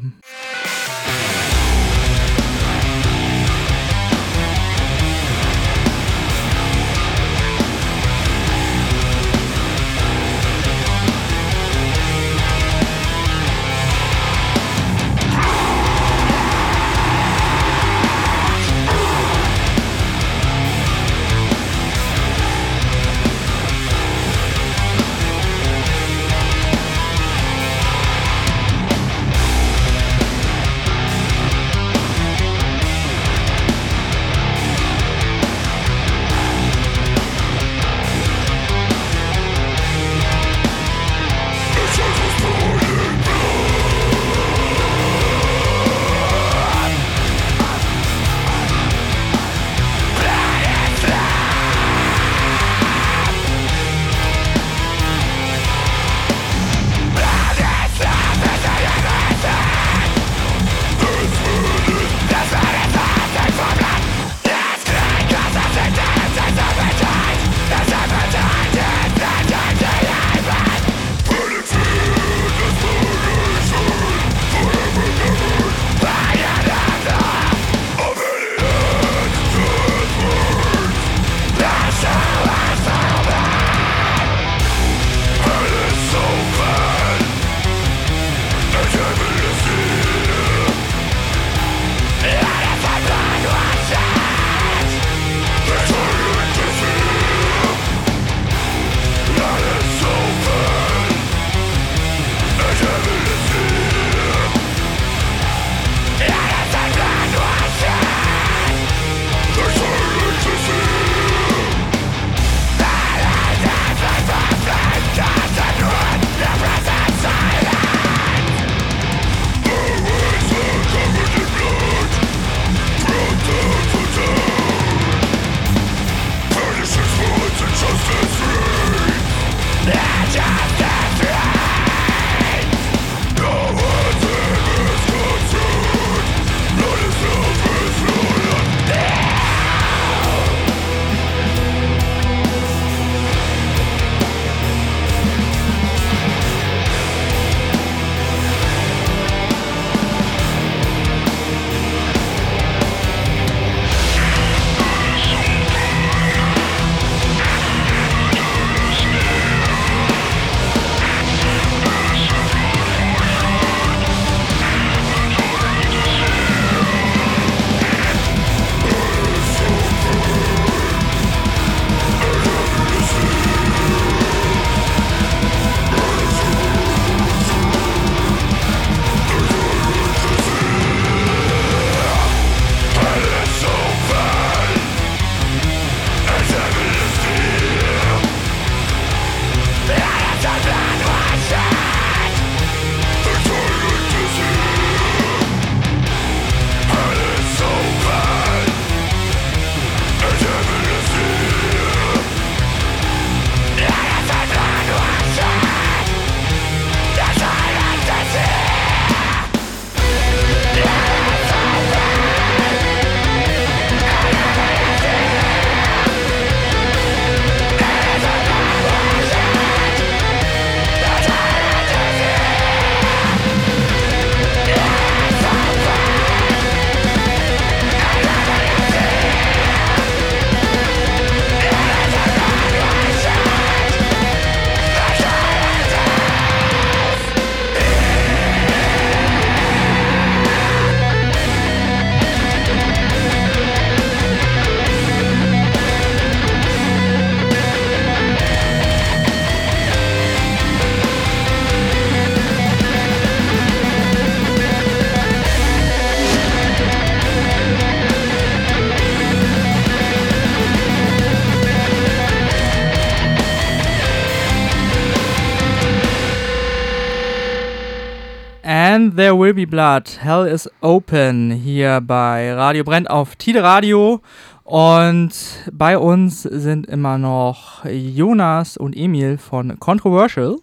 [269.12, 274.22] And There Will Be Blood, Hell is Open hier bei Radio Brennt auf Tide Radio.
[274.64, 275.32] Und
[275.70, 280.56] bei uns sind immer noch Jonas und Emil von Controversial.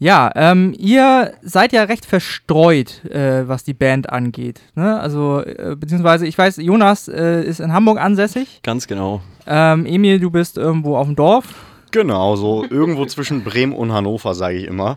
[0.00, 4.60] Ja, ähm, ihr seid ja recht verstreut, äh, was die Band angeht.
[4.74, 4.98] Ne?
[4.98, 8.62] Also, äh, beziehungsweise, ich weiß, Jonas äh, ist in Hamburg ansässig.
[8.64, 9.20] Ganz genau.
[9.46, 11.54] Ähm, Emil, du bist irgendwo auf dem Dorf.
[11.92, 14.96] Genau, so irgendwo zwischen Bremen und Hannover, sage ich immer.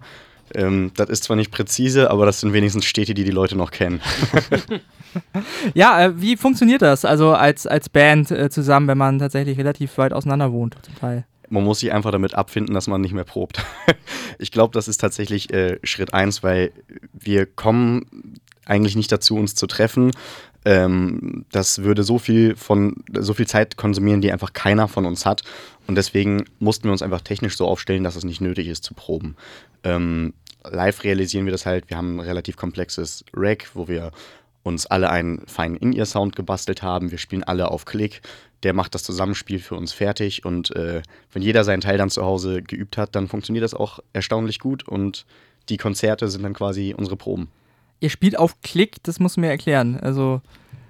[0.56, 3.72] Ähm, das ist zwar nicht präzise, aber das sind wenigstens Städte, die die Leute noch
[3.72, 4.02] kennen.
[5.74, 9.98] ja, äh, wie funktioniert das also als, als Band äh, zusammen, wenn man tatsächlich relativ
[9.98, 11.26] weit auseinander wohnt zum Teil?
[11.50, 13.64] Man muss sich einfach damit abfinden, dass man nicht mehr probt.
[14.40, 16.72] ich glaube, das ist tatsächlich äh, Schritt eins, weil
[17.14, 20.12] wir kommen eigentlich nicht dazu, uns zu treffen.
[20.66, 25.26] Ähm, das würde so viel von so viel Zeit konsumieren, die einfach keiner von uns
[25.26, 25.44] hat.
[25.88, 28.94] Und deswegen mussten wir uns einfach technisch so aufstellen, dass es nicht nötig ist zu
[28.94, 29.36] proben.
[29.84, 31.90] Ähm, live realisieren wir das halt.
[31.90, 34.12] Wir haben ein relativ komplexes Rack, wo wir
[34.64, 37.12] uns alle einen feinen In-Ear-Sound gebastelt haben.
[37.12, 38.22] Wir spielen alle auf Klick.
[38.64, 40.46] Der macht das Zusammenspiel für uns fertig.
[40.46, 44.00] Und äh, wenn jeder seinen Teil dann zu Hause geübt hat, dann funktioniert das auch
[44.14, 44.88] erstaunlich gut.
[44.88, 45.26] Und
[45.70, 47.50] die Konzerte sind dann quasi unsere Proben.
[48.00, 49.98] Ihr spielt auf Klick, das muss mir erklären.
[50.00, 50.42] Also.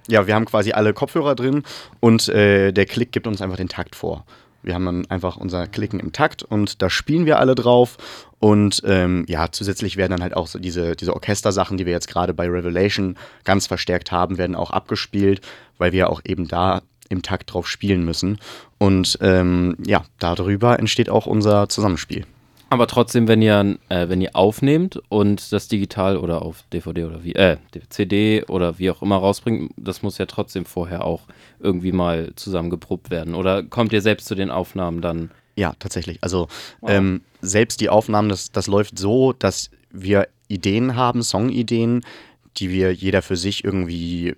[0.07, 1.63] Ja, wir haben quasi alle Kopfhörer drin
[1.99, 4.25] und äh, der Klick gibt uns einfach den Takt vor.
[4.67, 7.97] Wir haben dann einfach unser Klicken im Takt und da spielen wir alle drauf.
[8.39, 12.09] Und ähm, ja, zusätzlich werden dann halt auch so diese, diese Orchestersachen, die wir jetzt
[12.09, 15.39] gerade bei Revelation ganz verstärkt haben, werden auch abgespielt,
[15.77, 18.39] weil wir auch eben da im Takt drauf spielen müssen.
[18.77, 22.25] Und ähm, ja, darüber entsteht auch unser Zusammenspiel.
[22.69, 27.23] Aber trotzdem, wenn ihr, äh, wenn ihr aufnehmt und das digital oder auf DVD oder
[27.23, 27.57] wie, äh,
[27.89, 31.21] CD oder wie auch immer rausbringt, das muss ja trotzdem vorher auch
[31.59, 33.35] irgendwie mal zusammengeprobt werden.
[33.35, 35.31] Oder kommt ihr selbst zu den Aufnahmen dann?
[35.55, 36.19] Ja, tatsächlich.
[36.21, 36.49] Also
[36.81, 36.91] wow.
[36.91, 42.01] ähm, selbst die Aufnahmen, das, das läuft so, dass wir Ideen haben, Songideen,
[42.57, 44.35] die wir jeder für sich irgendwie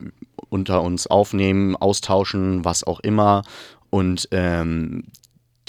[0.50, 3.44] unter uns aufnehmen, austauschen, was auch immer.
[3.90, 5.06] Und ähm,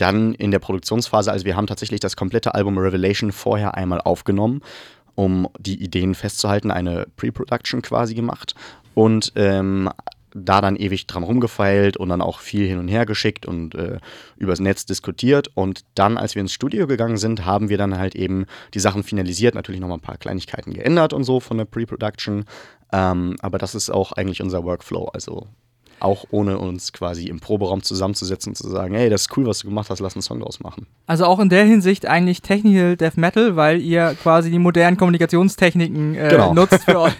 [0.01, 4.63] dann in der Produktionsphase, also wir haben tatsächlich das komplette Album Revelation vorher einmal aufgenommen,
[5.15, 8.55] um die Ideen festzuhalten, eine Pre-Production quasi gemacht
[8.95, 9.91] und ähm,
[10.35, 13.99] da dann ewig dran rumgefeilt und dann auch viel hin und her geschickt und äh,
[14.37, 15.49] übers Netz diskutiert.
[15.55, 19.03] Und dann, als wir ins Studio gegangen sind, haben wir dann halt eben die Sachen
[19.03, 22.45] finalisiert, natürlich nochmal ein paar Kleinigkeiten geändert und so von der Pre-Production.
[22.93, 25.07] Ähm, aber das ist auch eigentlich unser Workflow.
[25.07, 25.49] Also
[26.01, 29.61] auch ohne uns quasi im Proberaum zusammenzusetzen und zu sagen, hey, das ist cool, was
[29.61, 30.87] du gemacht hast, lass einen Song draus machen.
[31.07, 36.15] Also auch in der Hinsicht eigentlich Technical Death Metal, weil ihr quasi die modernen Kommunikationstechniken
[36.15, 36.55] äh, genau.
[36.55, 37.11] nutzt für, eu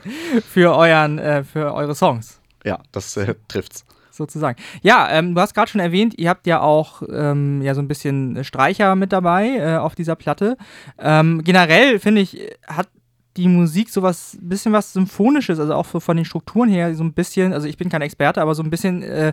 [0.48, 2.40] für, euren, äh, für eure Songs.
[2.64, 3.84] Ja, das äh, trifft's
[4.20, 4.60] sozusagen.
[4.82, 7.88] Ja, ähm, du hast gerade schon erwähnt, ihr habt ja auch ähm, ja so ein
[7.88, 10.56] bisschen Streicher mit dabei äh, auf dieser Platte.
[10.98, 12.88] Ähm, generell finde ich, hat
[13.36, 17.52] die Musik sowas, bisschen was Symphonisches, also auch von den Strukturen her so ein bisschen,
[17.52, 19.32] also ich bin kein Experte, aber so ein bisschen äh,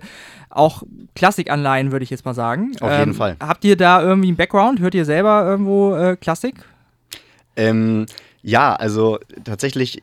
[0.49, 0.83] auch
[1.15, 2.73] Klassikanleihen, würde ich jetzt mal sagen.
[2.79, 3.37] Auf jeden ähm, Fall.
[3.39, 4.79] Habt ihr da irgendwie einen Background?
[4.79, 6.55] Hört ihr selber irgendwo äh, Klassik?
[7.55, 8.05] Ähm,
[8.43, 10.01] ja, also tatsächlich,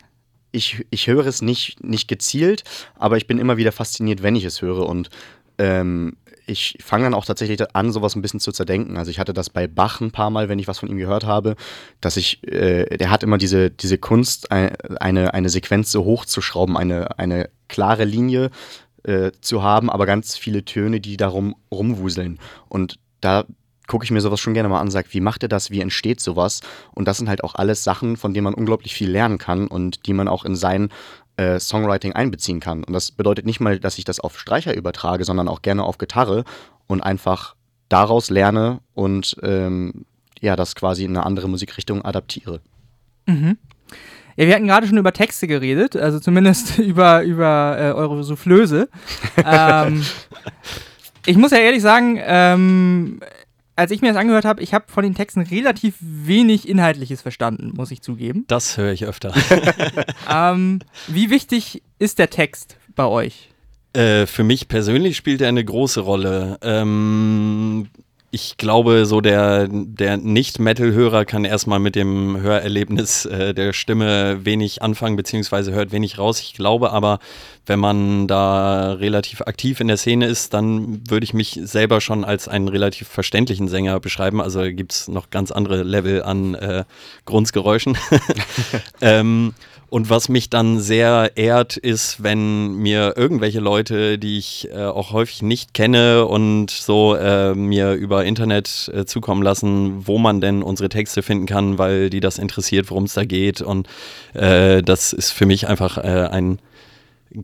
[0.50, 2.64] ich, ich höre es nicht, nicht gezielt,
[2.96, 5.08] aber ich bin immer wieder fasziniert, wenn ich es höre und
[5.58, 8.96] ähm, ich fange dann auch tatsächlich an, sowas ein bisschen zu zerdenken.
[8.96, 11.24] Also ich hatte das bei Bach ein paar Mal, wenn ich was von ihm gehört
[11.24, 11.56] habe,
[12.00, 17.18] dass ich, äh, der hat immer diese, diese Kunst, eine, eine Sequenz so hochzuschrauben, eine,
[17.18, 18.50] eine klare Linie
[19.04, 22.38] äh, zu haben, aber ganz viele Töne, die darum rumwuseln.
[22.68, 23.44] Und da
[23.86, 25.80] gucke ich mir sowas schon gerne mal an und sage, wie macht er das, wie
[25.80, 26.60] entsteht sowas?
[26.92, 30.06] Und das sind halt auch alles Sachen, von denen man unglaublich viel lernen kann und
[30.06, 30.90] die man auch in sein
[31.36, 32.84] äh, Songwriting einbeziehen kann.
[32.84, 35.98] Und das bedeutet nicht mal, dass ich das auf Streicher übertrage, sondern auch gerne auf
[35.98, 36.44] Gitarre
[36.86, 37.56] und einfach
[37.88, 40.04] daraus lerne und ähm,
[40.40, 42.60] ja, das quasi in eine andere Musikrichtung adaptiere.
[43.26, 43.58] Mhm.
[44.36, 48.88] Ja, wir hatten gerade schon über Texte geredet, also zumindest über, über äh, eure Soufflöse.
[49.44, 50.04] ähm,
[51.26, 53.20] ich muss ja ehrlich sagen, ähm,
[53.76, 57.72] als ich mir das angehört habe, ich habe von den Texten relativ wenig Inhaltliches verstanden,
[57.74, 58.44] muss ich zugeben.
[58.46, 59.34] Das höre ich öfter.
[60.30, 63.50] ähm, wie wichtig ist der Text bei euch?
[63.92, 66.58] Äh, für mich persönlich spielt er eine große Rolle.
[66.62, 67.88] Ähm,
[68.34, 74.82] ich glaube, so der, der Nicht-Metal-Hörer kann erstmal mit dem Hörerlebnis äh, der Stimme wenig
[74.82, 76.40] anfangen, beziehungsweise hört wenig raus.
[76.40, 77.20] Ich glaube aber,
[77.64, 82.24] wenn man da relativ aktiv in der Szene ist, dann würde ich mich selber schon
[82.24, 84.40] als einen relativ verständlichen Sänger beschreiben.
[84.40, 86.84] Also gibt es noch ganz andere Level an äh,
[87.26, 87.96] Grundgeräuschen.
[89.00, 89.54] ähm,
[89.94, 95.12] Und was mich dann sehr ehrt, ist, wenn mir irgendwelche Leute, die ich äh, auch
[95.12, 100.64] häufig nicht kenne und so äh, mir über Internet äh, zukommen lassen, wo man denn
[100.64, 103.62] unsere Texte finden kann, weil die das interessiert, worum es da geht.
[103.62, 103.86] Und
[104.32, 106.58] äh, das ist für mich einfach äh, ein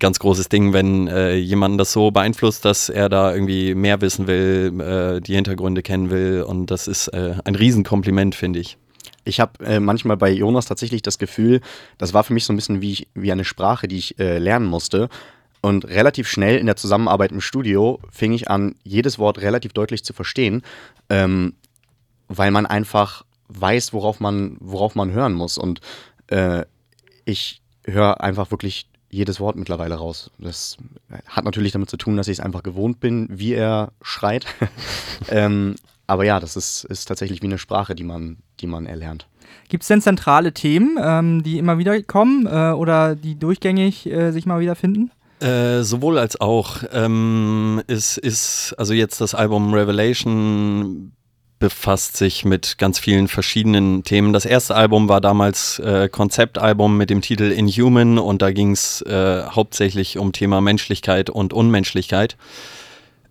[0.01, 4.26] ganz großes Ding, wenn äh, jemanden das so beeinflusst, dass er da irgendwie mehr wissen
[4.26, 6.42] will, äh, die Hintergründe kennen will.
[6.42, 8.76] Und das ist äh, ein Riesenkompliment, finde ich.
[9.25, 11.61] Ich habe äh, manchmal bei Jonas tatsächlich das Gefühl,
[11.99, 14.66] das war für mich so ein bisschen wie, wie eine Sprache, die ich äh, lernen
[14.66, 15.09] musste.
[15.62, 20.05] Und relativ schnell in der Zusammenarbeit im Studio fing ich an, jedes Wort relativ deutlich
[20.05, 20.62] zu verstehen,
[21.11, 21.55] ähm,
[22.29, 25.59] weil man einfach weiß, worauf man, worauf man hören muss.
[25.59, 25.81] Und
[26.29, 26.64] äh,
[27.25, 30.31] ich höre einfach wirklich jedes Wort mittlerweile raus.
[30.39, 30.77] Das
[31.27, 34.47] hat natürlich damit zu tun, dass ich es einfach gewohnt bin, wie er schreit.
[35.29, 35.75] ähm,
[36.11, 39.29] aber ja, das ist, ist tatsächlich wie eine Sprache, die man, die man erlernt.
[39.69, 44.33] Gibt es denn zentrale Themen, ähm, die immer wieder kommen äh, oder die durchgängig äh,
[44.33, 45.13] sich mal wiederfinden?
[45.39, 46.83] Äh, sowohl als auch.
[46.93, 51.13] Ähm, es ist, also jetzt das Album Revelation
[51.61, 54.33] befasst sich mit ganz vielen verschiedenen Themen.
[54.33, 59.03] Das erste Album war damals äh, Konzeptalbum mit dem Titel Inhuman und da ging es
[59.03, 62.37] äh, hauptsächlich um Thema Menschlichkeit und Unmenschlichkeit.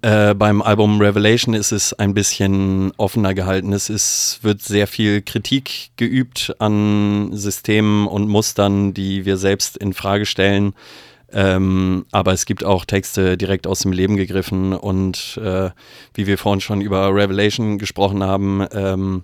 [0.01, 3.73] Äh, beim Album Revelation ist es ein bisschen offener gehalten.
[3.73, 9.93] Es ist, wird sehr viel Kritik geübt an Systemen und Mustern, die wir selbst in
[9.93, 10.73] Frage stellen.
[11.33, 15.69] Ähm, aber es gibt auch Texte direkt aus dem Leben gegriffen und äh,
[16.13, 19.23] wie wir vorhin schon über Revelation gesprochen haben, ähm,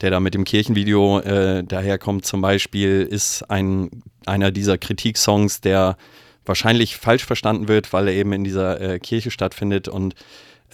[0.00, 3.90] der da mit dem Kirchenvideo äh, daherkommt zum Beispiel, ist ein,
[4.24, 5.96] einer dieser Kritiksongs, der
[6.44, 10.14] wahrscheinlich falsch verstanden wird, weil er eben in dieser äh, Kirche stattfindet und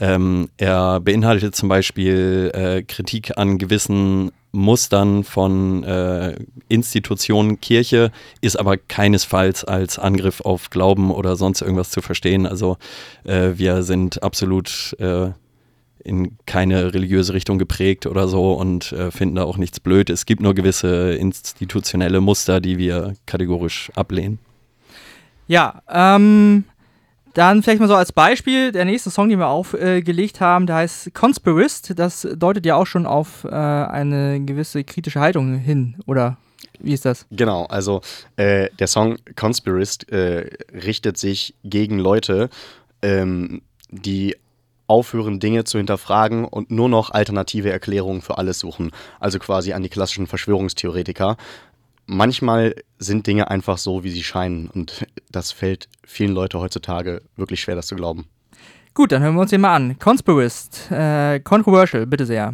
[0.00, 6.36] ähm, er beinhaltet zum Beispiel äh, Kritik an gewissen Mustern von äh,
[6.68, 8.10] Institutionen, Kirche,
[8.40, 12.46] ist aber keinesfalls als Angriff auf Glauben oder sonst irgendwas zu verstehen.
[12.46, 12.76] Also
[13.24, 15.30] äh, wir sind absolut äh,
[16.04, 20.10] in keine religiöse Richtung geprägt oder so und äh, finden da auch nichts blöd.
[20.10, 24.38] Es gibt nur gewisse institutionelle Muster, die wir kategorisch ablehnen.
[25.49, 26.64] Ja, ähm,
[27.34, 30.76] dann vielleicht mal so als Beispiel, der nächste Song, den wir aufgelegt äh, haben, der
[30.76, 31.99] heißt Conspirist.
[31.99, 36.36] Das deutet ja auch schon auf äh, eine gewisse kritische Haltung hin, oder
[36.80, 37.26] wie ist das?
[37.30, 38.03] Genau, also
[38.36, 42.51] äh, der Song Conspirist äh, richtet sich gegen Leute,
[43.03, 44.36] ähm, die
[44.88, 48.90] aufhören, Dinge zu hinterfragen und nur noch alternative Erklärungen für alles suchen.
[49.20, 51.36] Also quasi an die klassischen Verschwörungstheoretiker
[52.09, 54.68] manchmal sind Dinge einfach so, wie sie scheinen.
[54.68, 58.26] Und das fällt vielen Leuten heutzutage wirklich schwer, das zu glauben.
[58.94, 59.98] Gut, dann hören wir uns den mal an.
[60.00, 62.52] Conspirist, äh, Controversial, bitte sehr.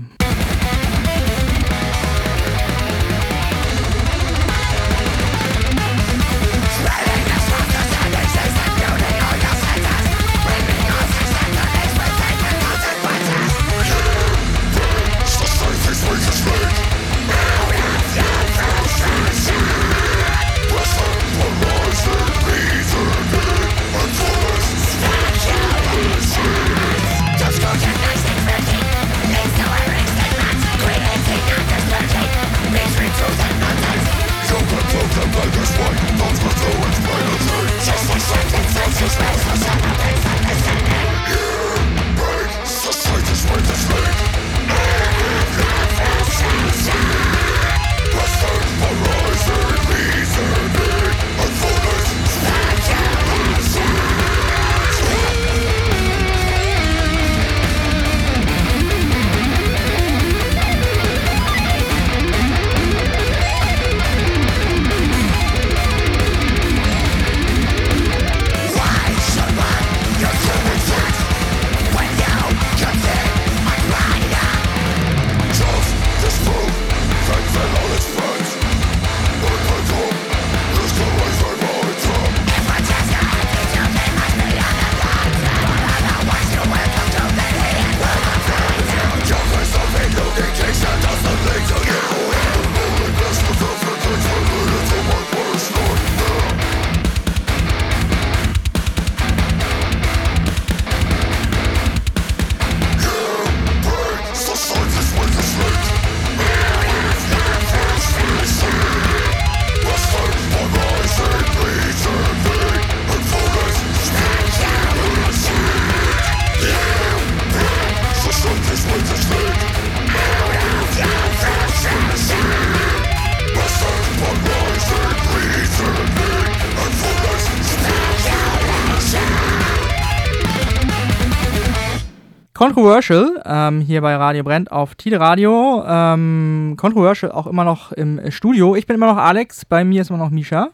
[132.65, 135.85] Controversial, ähm, hier bei Radio Brennt auf Tide Radio.
[135.87, 138.75] Ähm, Controversial auch immer noch im Studio.
[138.75, 140.71] Ich bin immer noch Alex, bei mir ist immer noch Misha.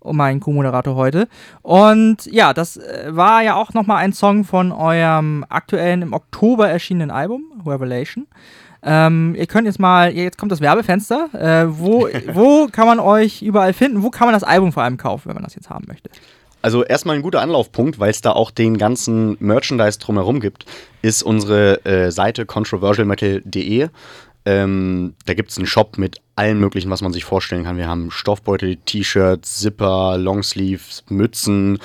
[0.00, 1.28] Und mein Co-Moderator heute.
[1.62, 6.68] Und ja, das äh, war ja auch nochmal ein Song von eurem aktuellen im Oktober
[6.68, 8.26] erschienenen Album, Revelation.
[8.82, 11.28] Ähm, ihr könnt jetzt mal, jetzt kommt das Werbefenster.
[11.32, 14.02] Äh, wo, wo kann man euch überall finden?
[14.02, 16.10] Wo kann man das Album vor allem kaufen, wenn man das jetzt haben möchte?
[16.68, 20.66] Also erstmal ein guter Anlaufpunkt, weil es da auch den ganzen Merchandise drumherum gibt,
[21.00, 23.88] ist unsere äh, Seite controversialmetal.de.
[24.44, 27.78] Ähm, da gibt es einen Shop mit allem möglichen, was man sich vorstellen kann.
[27.78, 31.78] Wir haben Stoffbeutel, T-Shirts, Zipper, Longsleeves, Mützen.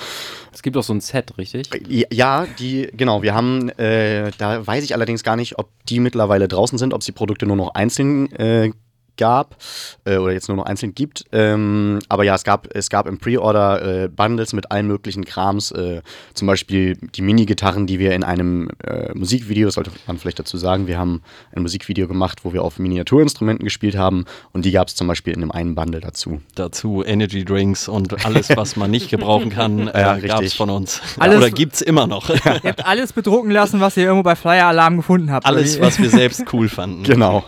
[0.52, 1.70] Es gibt auch so ein Set, richtig?
[2.12, 6.46] Ja, die, genau, wir haben, äh, da weiß ich allerdings gar nicht, ob die mittlerweile
[6.46, 8.70] draußen sind, ob es die Produkte nur noch einzeln äh,
[9.16, 9.56] gab
[10.04, 11.24] äh, oder jetzt nur noch einzeln gibt.
[11.32, 15.70] Ähm, aber ja, es gab, es gab im Pre-Order äh, Bundles mit allen möglichen Krams.
[15.70, 16.02] Äh,
[16.34, 20.86] zum Beispiel die Mini-Gitarren, die wir in einem äh, Musikvideo, sollte man vielleicht dazu sagen,
[20.86, 24.94] wir haben ein Musikvideo gemacht, wo wir auf Miniaturinstrumenten gespielt haben und die gab es
[24.94, 26.40] zum Beispiel in einem einen Bundle dazu.
[26.54, 30.70] Dazu Energy Drinks und alles, was man nicht gebrauchen kann, ja, äh, gab es von
[30.70, 31.00] uns.
[31.18, 32.28] Alles, oder gibt es immer noch.
[32.44, 35.46] ihr habt alles bedrucken lassen, was ihr irgendwo bei Flyer Alarm gefunden habt.
[35.46, 37.04] Alles, was wir selbst cool fanden.
[37.04, 37.44] Genau.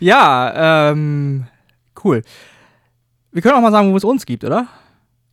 [0.00, 1.46] Ja, ähm,
[2.04, 2.22] cool.
[3.32, 4.68] Wir können auch mal sagen, wo es uns gibt, oder?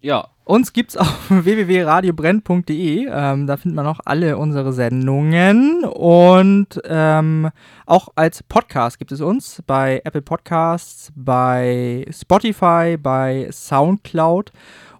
[0.01, 0.27] Ja.
[0.43, 3.07] Uns gibt es auf www.radiobrenn.de.
[3.09, 5.83] Ähm, da findet man auch alle unsere Sendungen.
[5.83, 7.49] Und ähm,
[7.87, 14.51] auch als Podcast gibt es uns bei Apple Podcasts, bei Spotify, bei Soundcloud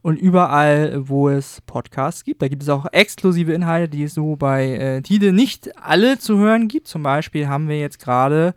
[0.02, 2.42] und überall, wo es Podcasts gibt.
[2.42, 6.40] Da gibt es auch exklusive Inhalte, die es so bei äh, Tide nicht alle zu
[6.40, 6.88] hören gibt.
[6.88, 8.56] Zum Beispiel haben wir jetzt gerade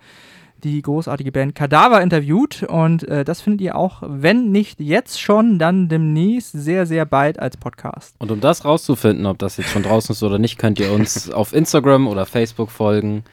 [0.64, 5.58] die großartige Band Kadaver interviewt und äh, das findet ihr auch, wenn nicht jetzt schon,
[5.58, 8.14] dann demnächst sehr, sehr bald als Podcast.
[8.18, 11.30] Und um das rauszufinden, ob das jetzt schon draußen ist oder nicht, könnt ihr uns
[11.32, 13.24] auf Instagram oder Facebook folgen.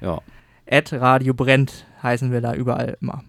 [0.00, 0.20] Ja.
[0.68, 3.22] At Radio Brennt heißen wir da überall immer.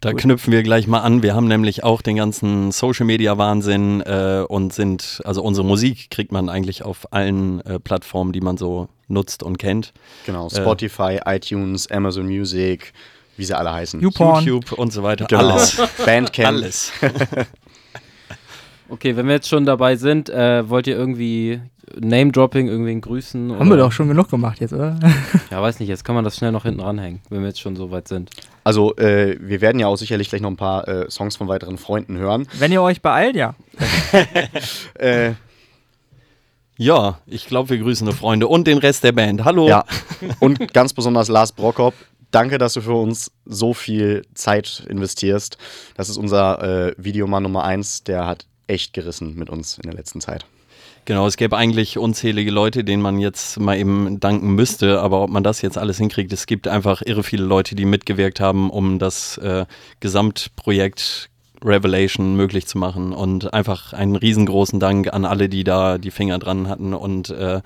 [0.00, 0.22] Da Gut.
[0.22, 1.22] knüpfen wir gleich mal an.
[1.22, 6.10] Wir haben nämlich auch den ganzen Social Media Wahnsinn äh, und sind, also unsere Musik
[6.10, 9.92] kriegt man eigentlich auf allen äh, Plattformen, die man so nutzt und kennt.
[10.24, 12.94] Genau, äh, Spotify, äh, iTunes, Amazon Music,
[13.36, 14.00] wie sie alle heißen.
[14.00, 14.42] YouPorn.
[14.42, 15.26] YouTube und so weiter.
[15.26, 15.50] Genau.
[15.50, 15.76] Alles.
[16.06, 16.48] Bandcamp.
[16.48, 16.92] Alles.
[18.88, 21.60] okay, wenn wir jetzt schon dabei sind, äh, wollt ihr irgendwie
[21.98, 23.52] Name-Dropping, irgendwen grüßen?
[23.52, 23.70] Haben oder?
[23.70, 24.98] wir doch schon genug gemacht jetzt, oder?
[25.50, 27.76] ja, weiß nicht, jetzt kann man das schnell noch hinten ranhängen, wenn wir jetzt schon
[27.76, 28.30] so weit sind.
[28.70, 31.76] Also, äh, wir werden ja auch sicherlich gleich noch ein paar äh, Songs von weiteren
[31.76, 32.46] Freunden hören.
[32.56, 33.56] Wenn ihr euch beeilt, ja.
[34.94, 35.32] äh,
[36.76, 39.44] ja, ich glaube, wir grüßen eine Freunde und den Rest der Band.
[39.44, 39.66] Hallo.
[39.66, 39.84] Ja.
[40.38, 41.94] Und ganz besonders Lars Brockhoff.
[42.30, 45.58] Danke, dass du für uns so viel Zeit investierst.
[45.96, 48.04] Das ist unser äh, Videomann Nummer 1.
[48.04, 50.46] Der hat echt gerissen mit uns in der letzten Zeit.
[51.10, 55.30] Genau, es gäbe eigentlich unzählige Leute, denen man jetzt mal eben danken müsste, aber ob
[55.30, 59.00] man das jetzt alles hinkriegt, es gibt einfach irre viele Leute, die mitgewirkt haben, um
[59.00, 59.66] das äh,
[59.98, 61.28] Gesamtprojekt
[61.64, 63.12] Revelation möglich zu machen.
[63.12, 67.60] Und einfach einen riesengroßen Dank an alle, die da die Finger dran hatten und äh,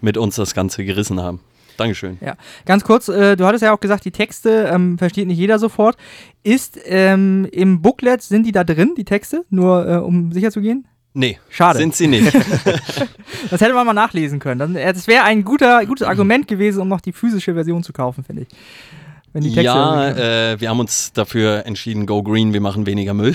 [0.00, 1.40] mit uns das Ganze gerissen haben.
[1.76, 2.16] Dankeschön.
[2.22, 5.58] Ja, ganz kurz, äh, du hattest ja auch gesagt, die Texte ähm, versteht nicht jeder
[5.58, 5.98] sofort.
[6.42, 9.44] Ist ähm, im Booklet, sind die da drin, die Texte?
[9.50, 10.88] Nur äh, um sicher zu gehen?
[11.18, 11.78] Nee, schade.
[11.78, 12.34] Sind sie nicht.
[13.50, 14.74] das hätte man mal nachlesen können.
[14.74, 18.42] Das wäre ein guter, gutes Argument gewesen, um noch die physische Version zu kaufen, finde
[18.42, 18.48] ich
[19.36, 23.12] wenn die Texte Ja, äh, wir haben uns dafür entschieden, go green, wir machen weniger
[23.12, 23.34] Müll.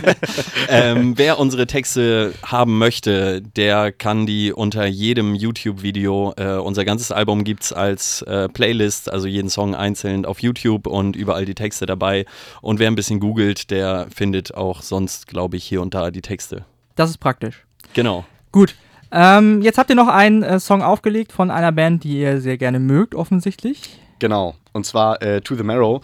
[0.70, 7.12] ähm, wer unsere Texte haben möchte, der kann die unter jedem YouTube-Video, äh, unser ganzes
[7.12, 11.54] Album gibt es als äh, Playlist, also jeden Song einzeln auf YouTube und überall die
[11.54, 12.24] Texte dabei.
[12.62, 16.22] Und wer ein bisschen googelt, der findet auch sonst, glaube ich, hier und da die
[16.22, 16.64] Texte.
[16.96, 17.64] Das ist praktisch.
[17.94, 18.24] Genau.
[18.50, 18.74] Gut.
[19.12, 22.58] Ähm, jetzt habt ihr noch einen äh, Song aufgelegt von einer Band, die ihr sehr
[22.58, 24.00] gerne mögt, offensichtlich.
[24.18, 26.00] Genau, und zwar äh, To the Marrow.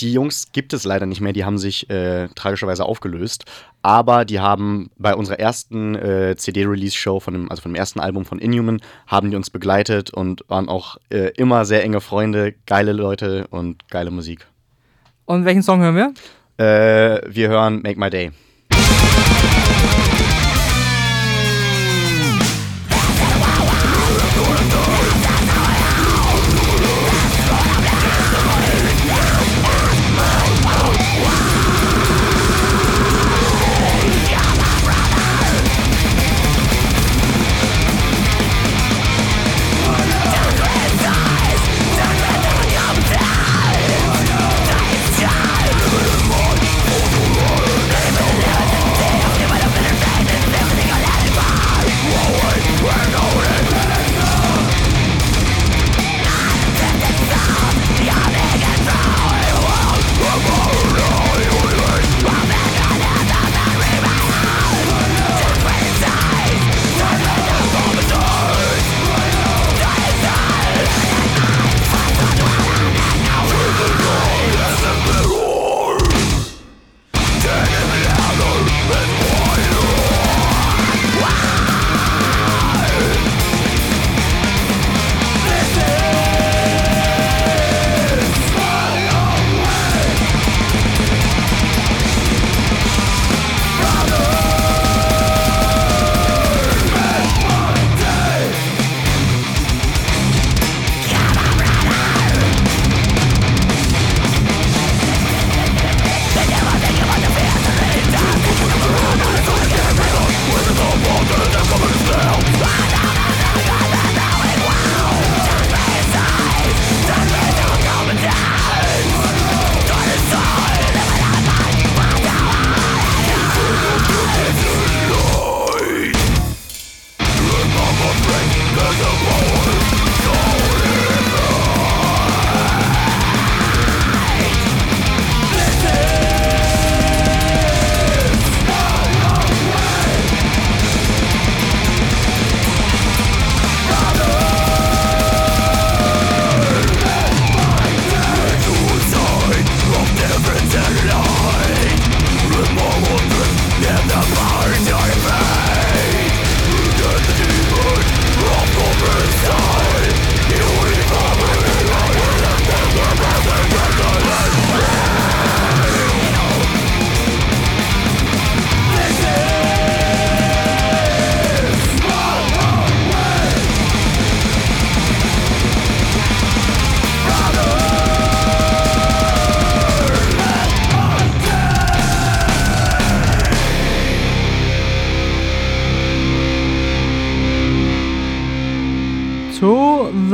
[0.00, 3.44] Die Jungs gibt es leider nicht mehr, die haben sich äh, tragischerweise aufgelöst.
[3.82, 8.24] Aber die haben bei unserer ersten äh, CD-Release-Show, von dem, also von dem ersten Album
[8.24, 12.92] von Inhuman, haben die uns begleitet und waren auch äh, immer sehr enge Freunde, geile
[12.92, 14.46] Leute und geile Musik.
[15.26, 16.12] Und welchen Song hören wir?
[16.56, 18.32] Äh, wir hören Make My Day.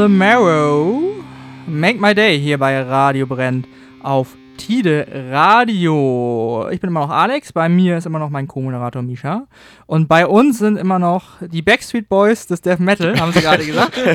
[0.01, 1.23] The Marrow.
[1.67, 3.69] Make My Day hier bei Radio Brennt
[4.03, 4.35] auf
[4.71, 6.69] Tide Radio.
[6.71, 9.49] Ich bin immer noch Alex, bei mir ist immer noch mein Co-Moderator Misha.
[9.87, 13.67] Und bei uns sind immer noch die Backstreet Boys des Death Metal, haben sie gerade
[13.67, 13.99] gesagt.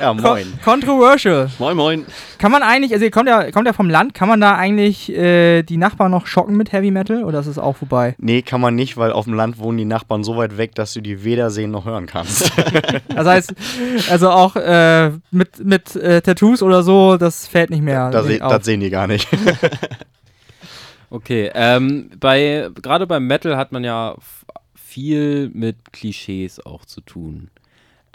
[0.00, 0.46] Ja, moin.
[0.64, 1.50] Con controversial.
[1.58, 2.06] Moin, moin.
[2.38, 5.12] Kann man eigentlich, also ihr kommt ja, kommt ja vom Land, kann man da eigentlich
[5.12, 8.16] äh, die Nachbarn noch schocken mit Heavy Metal oder ist es auch vorbei?
[8.18, 10.94] Nee, kann man nicht, weil auf dem Land wohnen die Nachbarn so weit weg, dass
[10.94, 12.50] du die weder sehen noch hören kannst.
[13.14, 13.54] Das heißt,
[14.10, 18.10] also auch äh, mit, mit äh, Tattoos oder so, das fällt nicht mehr.
[18.10, 18.52] da se auf.
[18.52, 19.28] das sehen die gar nicht.
[21.12, 24.16] Okay, ähm, bei gerade beim Metal hat man ja
[24.76, 27.50] viel mit Klischees auch zu tun.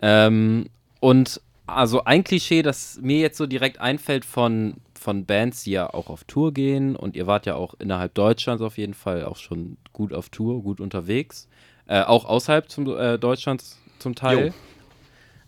[0.01, 0.69] Ähm,
[1.01, 5.93] und also ein Klischee, das mir jetzt so direkt einfällt von, von Bands, die ja
[5.93, 9.37] auch auf Tour gehen und ihr wart ja auch innerhalb Deutschlands auf jeden Fall auch
[9.37, 11.49] schon gut auf Tour, gut unterwegs.
[11.87, 14.53] Äh, auch außerhalb zum, äh, Deutschlands zum Teil.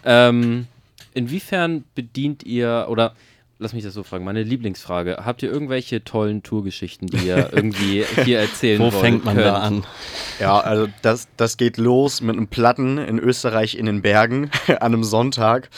[0.04, 0.68] Ähm,
[1.14, 3.16] inwiefern bedient ihr oder
[3.60, 5.24] lass mich das so fragen, meine Lieblingsfrage.
[5.26, 9.48] Habt ihr irgendwelche tollen Tourgeschichten, die ihr irgendwie hier erzählen Wo wollt, fängt man könnt?
[9.48, 9.86] da an?
[10.40, 14.78] Ja, also das, das geht los mit einem Platten in Österreich in den Bergen an
[14.78, 15.70] einem Sonntag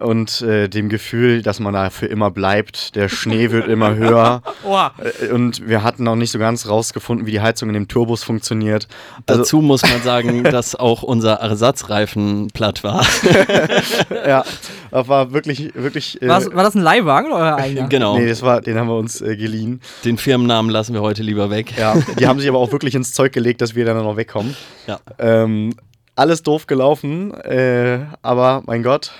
[0.00, 2.94] und äh, dem Gefühl, dass man da für immer bleibt.
[2.96, 4.92] Der Schnee wird immer höher Oha.
[5.22, 8.24] äh, und wir hatten noch nicht so ganz rausgefunden, wie die Heizung in dem Turbus
[8.24, 8.88] funktioniert.
[9.26, 13.04] Also, Dazu muss man sagen, dass auch unser Ersatzreifen platt war.
[14.26, 14.44] ja,
[14.90, 16.20] das war wirklich, wirklich.
[16.22, 17.88] Äh, War's- war das ein Leihwagen oder euer eigener?
[17.88, 18.18] Genau.
[18.18, 19.80] Nee, das war, den haben wir uns äh, geliehen.
[20.04, 21.76] Den Firmennamen lassen wir heute lieber weg.
[21.78, 24.56] Ja, die haben sich aber auch wirklich ins Zeug gelegt, dass wir dann noch wegkommen.
[24.86, 24.98] Ja.
[25.18, 25.74] Ähm,
[26.16, 29.12] alles doof gelaufen, äh, aber mein Gott.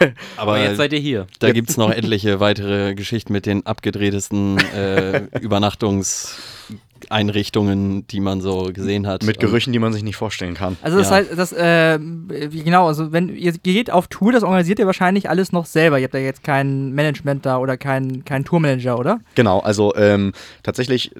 [0.00, 1.26] Aber Aber jetzt seid ihr hier.
[1.38, 8.70] da gibt es noch etliche weitere Geschichten mit den abgedrehtesten äh, Übernachtungseinrichtungen, die man so
[8.72, 9.22] gesehen hat.
[9.24, 10.76] Mit Gerüchen, die man sich nicht vorstellen kann.
[10.82, 11.16] Also das Ja.
[11.16, 15.52] heißt, das, äh, genau, also wenn ihr geht auf Tour, das organisiert ihr wahrscheinlich alles
[15.52, 15.98] noch selber.
[15.98, 19.20] Ihr habt ja jetzt kein Management da oder keinen kein Tourmanager, oder?
[19.34, 21.12] Genau, also ähm, tatsächlich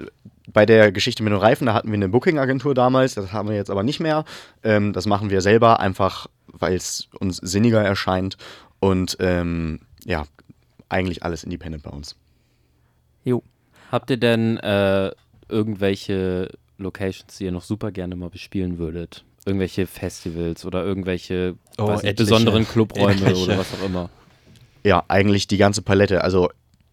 [0.53, 3.57] bei der Geschichte mit den Reifen, da hatten wir eine Booking-Agentur damals, das haben wir
[3.57, 4.25] jetzt aber nicht mehr.
[4.63, 8.37] Ähm, das machen wir selber, einfach weil es uns sinniger erscheint
[8.81, 10.25] und ähm, ja,
[10.89, 12.17] eigentlich alles independent bei uns.
[13.25, 13.43] Jo.
[13.93, 15.11] Habt ihr denn äh,
[15.49, 19.25] irgendwelche Locations, die ihr noch super gerne mal bespielen würdet?
[19.45, 23.45] Irgendwelche Festivals oder irgendwelche Oh, nicht, besonderen Clubräume Etliche.
[23.45, 24.11] oder was auch immer?
[24.85, 26.23] Ja, eigentlich die ganze Palette.
[26.23, 26.51] Also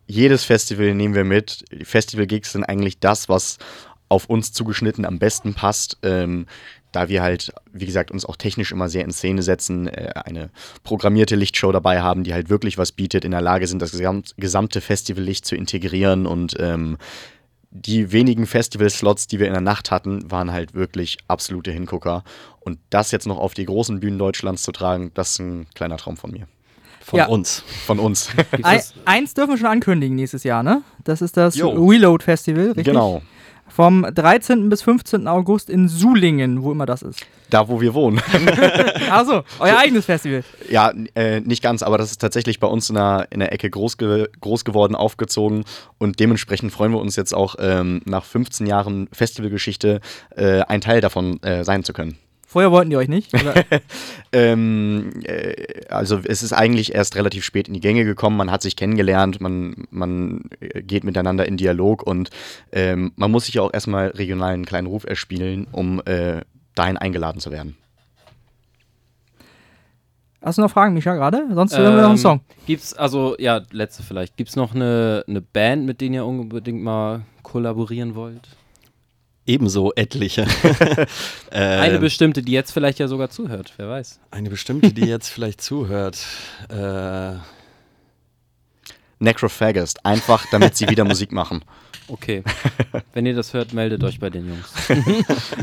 [0.07, 1.65] jedes Festival nehmen wir mit.
[1.83, 3.57] Festival-Gigs sind eigentlich das, was
[4.09, 5.97] auf uns zugeschnitten am besten passt.
[6.03, 6.45] Ähm,
[6.91, 10.49] da wir halt, wie gesagt, uns auch technisch immer sehr in Szene setzen, äh, eine
[10.83, 14.33] programmierte Lichtshow dabei haben, die halt wirklich was bietet, in der Lage sind, das gesamt,
[14.37, 16.97] gesamte Festivallicht zu integrieren und ähm,
[17.71, 22.23] die wenigen Festival-Slots, die wir in der Nacht hatten, waren halt wirklich absolute Hingucker.
[22.61, 25.97] Und das jetzt noch auf die großen Bühnen Deutschlands zu tragen, das ist ein kleiner
[25.97, 26.47] Traum von mir.
[27.05, 27.27] Von Ja.
[27.27, 27.63] uns.
[27.85, 28.29] Von uns.
[28.63, 30.81] Ein, eins dürfen wir schon ankündigen nächstes Jahr, ne?
[31.03, 31.69] Das ist das Jo.
[31.69, 32.85] Reload Festival, richtig?
[32.85, 33.21] genau.
[33.67, 34.69] Vom 13.
[34.69, 35.27] bis 15.
[35.27, 37.19] August in Sulingen, wo immer das ist.
[37.49, 38.21] Da, wo wir wohnen.
[39.09, 40.43] Achso, euer eigenes Festival.
[40.69, 43.69] Ja, äh, nicht ganz, aber das ist tatsächlich bei uns in der, in der Ecke
[43.69, 45.63] groß, ge groß geworden, aufgezogen
[45.97, 49.99] und dementsprechend freuen wir uns jetzt auch ähm, nach 15 Jahren Festivalgeschichte
[50.35, 52.17] äh, ein Teil davon äh, sein zu können.
[52.55, 53.33] Vorher wollten die euch nicht?
[53.33, 53.53] Oder?
[54.31, 58.61] Ähm, äh, also es ist eigentlich erst relativ spät in die Gänge gekommen, man hat
[58.61, 62.29] sich kennengelernt, man, man äh, geht miteinander in Dialog und
[62.71, 66.41] ähm, man muss sich ja auch erstmal regional einen kleinen Ruf erspielen, um äh,
[66.75, 67.75] dahin eingeladen zu werden.
[70.41, 71.47] Hast du noch Fragen, Micha, gerade?
[71.53, 72.41] Sonst hören wir noch einen Ähm, Song.
[72.67, 74.37] Gibt's, also, ja, letzte vielleicht.
[74.37, 78.47] Gibt's noch eine, eine Band, mit denen ihr unbedingt mal kollaborieren wollt?
[79.45, 80.41] Ebenso etliche.
[81.51, 84.19] äh, Eine bestimmte, die jetzt vielleicht ja sogar zuhört, wer weiß.
[84.31, 86.17] eine bestimmte, die jetzt vielleicht zuhört.
[86.69, 87.35] Äh,
[89.19, 91.63] Necrophagist, einfach damit sie wieder Musik machen.
[92.07, 92.43] Okay.
[93.13, 94.71] Wenn ihr das hört, meldet euch bei den Jungs.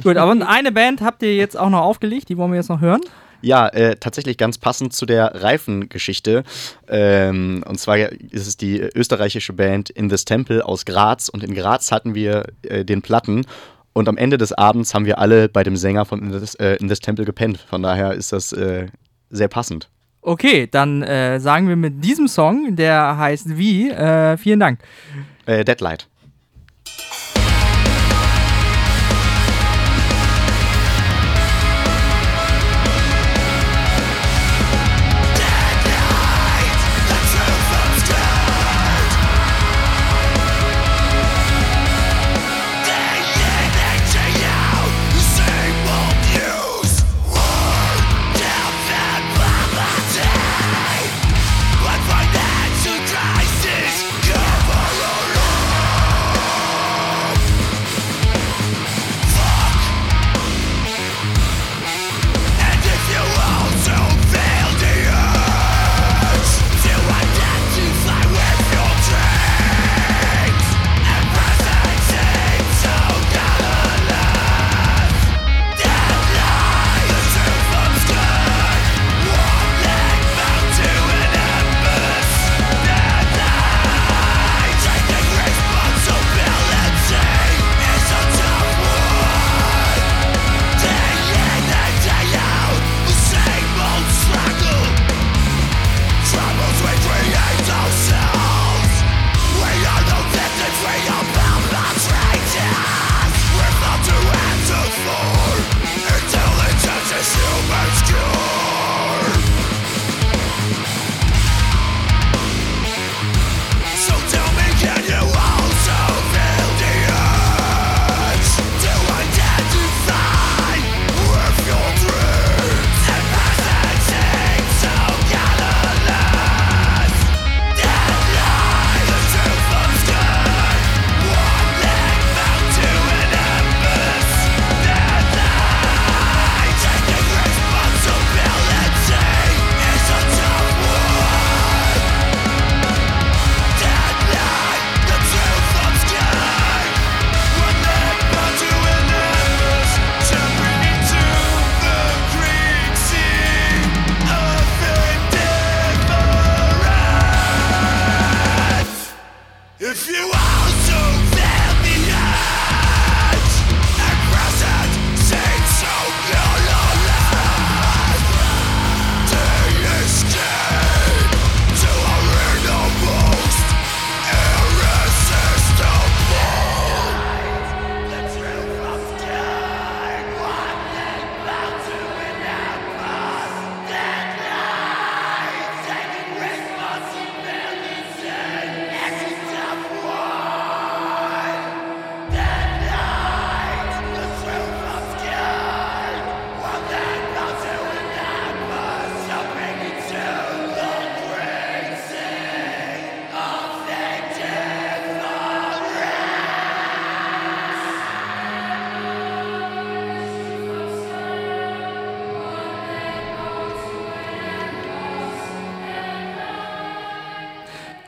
[0.03, 2.81] Gut, aber eine Band habt ihr jetzt auch noch aufgelegt, die wollen wir jetzt noch
[2.81, 3.01] hören.
[3.43, 6.45] Ja, äh, tatsächlich ganz passend zu der Reifengeschichte.
[6.89, 11.29] Ähm, und zwar ist es die österreichische Band In This Temple aus Graz.
[11.29, 13.45] Und in Graz hatten wir äh, den Platten.
[13.93, 16.77] Und am Ende des Abends haben wir alle bei dem Sänger von In This, äh,
[16.77, 17.59] In This Temple gepennt.
[17.59, 18.87] Von daher ist das äh,
[19.31, 19.89] sehr passend.
[20.23, 24.81] Okay, dann äh, sagen wir mit diesem Song, der heißt wie, äh, vielen Dank.
[25.47, 26.09] Äh, Deadlight.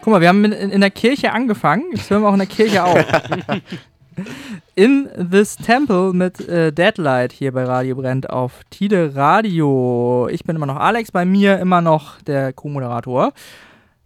[0.05, 2.47] Guck mal, wir haben in, in der Kirche angefangen, jetzt hören wir auch in der
[2.47, 2.99] Kirche auf.
[4.75, 10.29] In This Temple mit äh, Deadlight hier bei Radio Brennt auf Tide Radio.
[10.31, 13.33] Ich bin immer noch Alex, bei mir immer noch der Co-Moderator.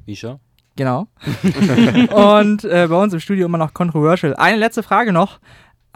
[0.06, 0.38] Misha?
[0.76, 1.08] Genau.
[2.14, 4.36] Und äh, bei uns im Studio immer noch Controversial.
[4.36, 5.40] Eine letzte Frage noch.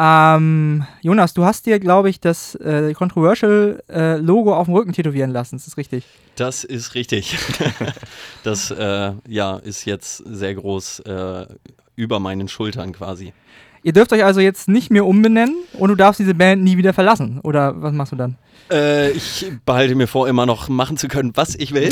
[0.00, 5.54] Ähm, Jonas, du hast dir, glaube ich, das äh, Controversial-Logo auf dem Rücken tätowieren lassen.
[5.54, 6.04] Ist das richtig?
[6.36, 7.36] Das ist richtig.
[8.42, 11.46] das äh, ja, ist jetzt sehr groß äh,
[11.96, 13.32] über meinen Schultern quasi.
[13.84, 16.92] Ihr dürft euch also jetzt nicht mehr umbenennen und du darfst diese Band nie wieder
[16.92, 17.40] verlassen.
[17.42, 18.36] Oder was machst du dann?
[18.70, 21.90] Äh, ich behalte mir vor, immer noch machen zu können, was ich will.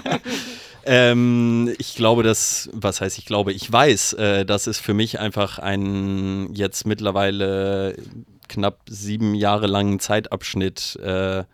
[0.86, 5.20] ähm, ich glaube, dass, was heißt ich glaube, ich weiß, äh, das ist für mich
[5.20, 7.94] einfach ein jetzt mittlerweile
[8.48, 11.44] knapp sieben Jahre langen Zeitabschnitt äh,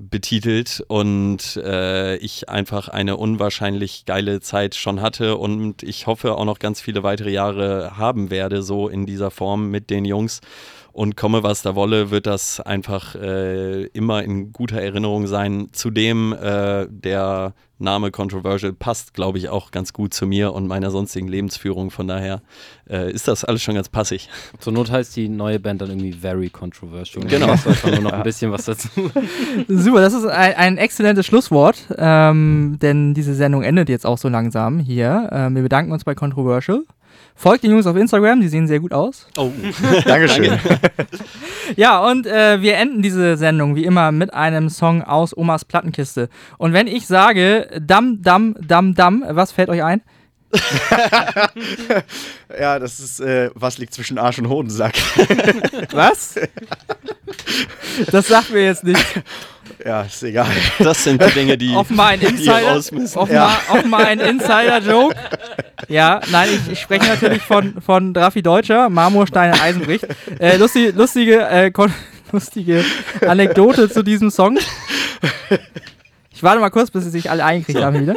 [0.00, 6.44] betitelt und äh, ich einfach eine unwahrscheinlich geile Zeit schon hatte und ich hoffe auch
[6.44, 10.40] noch ganz viele weitere Jahre haben werde, so in dieser Form mit den Jungs.
[10.92, 15.68] Und komme, was da wolle, wird das einfach äh, immer in guter Erinnerung sein.
[15.70, 20.90] Zudem äh, der Name Controversial passt, glaube ich, auch ganz gut zu mir und meiner
[20.90, 21.90] sonstigen Lebensführung.
[21.90, 22.42] Von daher
[22.88, 24.28] äh, ist das alles schon ganz passig.
[24.58, 27.26] Zur Not heißt die neue Band dann irgendwie Very Controversial.
[27.26, 27.46] Genau.
[27.46, 28.88] Da ist einfach nur noch ein bisschen was dazu.
[29.68, 34.28] Super, das ist ein, ein exzellentes Schlusswort, ähm, denn diese Sendung endet jetzt auch so
[34.28, 35.28] langsam hier.
[35.32, 36.84] Ähm, wir bedanken uns bei Controversial.
[37.34, 39.26] Folgt den Jungs auf Instagram, die sehen sehr gut aus.
[39.36, 39.50] Oh,
[40.04, 40.58] Dankeschön.
[41.76, 46.28] Ja, und äh, wir enden diese Sendung wie immer mit einem Song aus Omas Plattenkiste.
[46.58, 50.02] Und wenn ich sage Dam, Dam, Dam, Dam, was fällt euch ein?
[52.58, 54.94] ja, das ist, äh, was liegt zwischen Arsch und Hodensack.
[55.92, 56.34] Was?
[58.10, 59.04] Das sagt mir jetzt nicht.
[59.84, 60.48] Ja, ist egal.
[60.78, 62.72] das sind die Dinge, die, Offenbar ein Insider.
[62.72, 63.18] raus müssen.
[63.18, 65.14] Offenbar, offenbar ein Insider-Joke.
[65.88, 70.06] Ja, nein, ich, ich spreche natürlich von, von Drafi Deutscher, Marmorstein und Eisenbricht.
[70.38, 71.72] Äh, lustige, lustige, äh,
[72.32, 72.84] lustige
[73.26, 74.58] Anekdote zu diesem Song.
[76.32, 78.16] Ich warte mal kurz, bis sie sich alle eingekriegt haben wieder.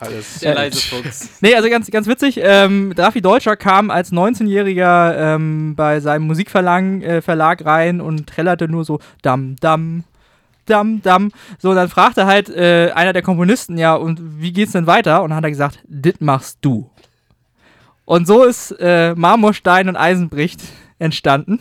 [0.00, 0.38] Alles.
[0.38, 1.28] Der leise Fuchs.
[1.42, 2.40] Nee, also ganz, ganz witzig.
[2.42, 8.66] Ähm, Drafi Deutscher kam als 19-Jähriger ähm, bei seinem Musikverlag äh, Verlag rein und trällerte
[8.66, 10.04] nur so Dam, Dam,
[10.70, 11.32] Dam, Dam.
[11.58, 15.22] So, und dann fragte halt äh, einer der Komponisten, ja, und wie geht's denn weiter?
[15.22, 16.90] Und dann hat er gesagt, dit machst du.
[18.04, 20.60] Und so ist äh, Marmorstein und Eisenbricht
[20.98, 21.60] entstanden.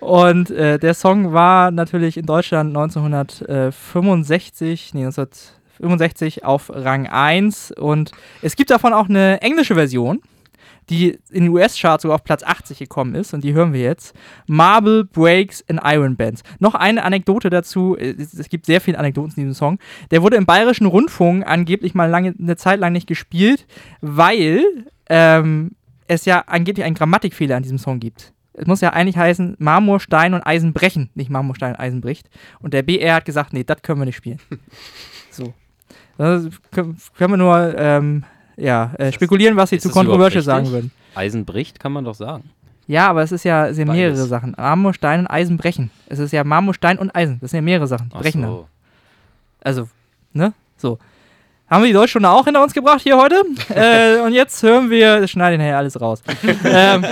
[0.00, 8.12] Und äh, der Song war natürlich in Deutschland 1965, nee, 1965 auf Rang 1 und
[8.42, 10.22] es gibt davon auch eine englische Version,
[10.90, 14.14] die in den US-Charts sogar auf Platz 80 gekommen ist und die hören wir jetzt.
[14.46, 16.42] Marble Breaks in Iron Bands.
[16.58, 19.78] Noch eine Anekdote dazu, es, es gibt sehr viele Anekdoten in diesem Song.
[20.10, 23.66] Der wurde im Bayerischen Rundfunk angeblich mal lange, eine Zeit lang nicht gespielt,
[24.00, 24.64] weil
[25.08, 25.70] ähm,
[26.08, 28.32] es ja angeblich einen Grammatikfehler an diesem Song gibt.
[28.52, 32.28] Es muss ja eigentlich heißen Marmor, Stein und Eisen brechen, nicht Marmor, Stein, Eisen bricht.
[32.58, 34.40] Und der BR hat gesagt, nee, das können wir nicht spielen.
[35.30, 35.54] so.
[36.18, 38.24] Das können, können wir nur ähm,
[38.60, 40.90] ja, äh, spekulieren, was sie zu Controversial sagen würden.
[41.14, 42.50] Eisen bricht, kann man doch sagen.
[42.86, 44.00] Ja, aber es ist ja, es sind Beides.
[44.00, 44.54] mehrere Sachen.
[44.56, 45.90] Marmor, Stein und Eisen brechen.
[46.08, 47.38] Es ist ja Marmor, Stein und Eisen.
[47.40, 48.08] Das sind ja mehrere Sachen.
[48.08, 48.66] die Ach Brechen so.
[49.60, 49.88] Also,
[50.32, 50.52] ne?
[50.76, 50.98] So.
[51.68, 53.42] Haben wir die Deutschstunde auch hinter uns gebracht hier heute?
[53.68, 56.20] äh, und jetzt hören wir, das schneiden nachher alles raus.
[56.64, 57.04] ähm,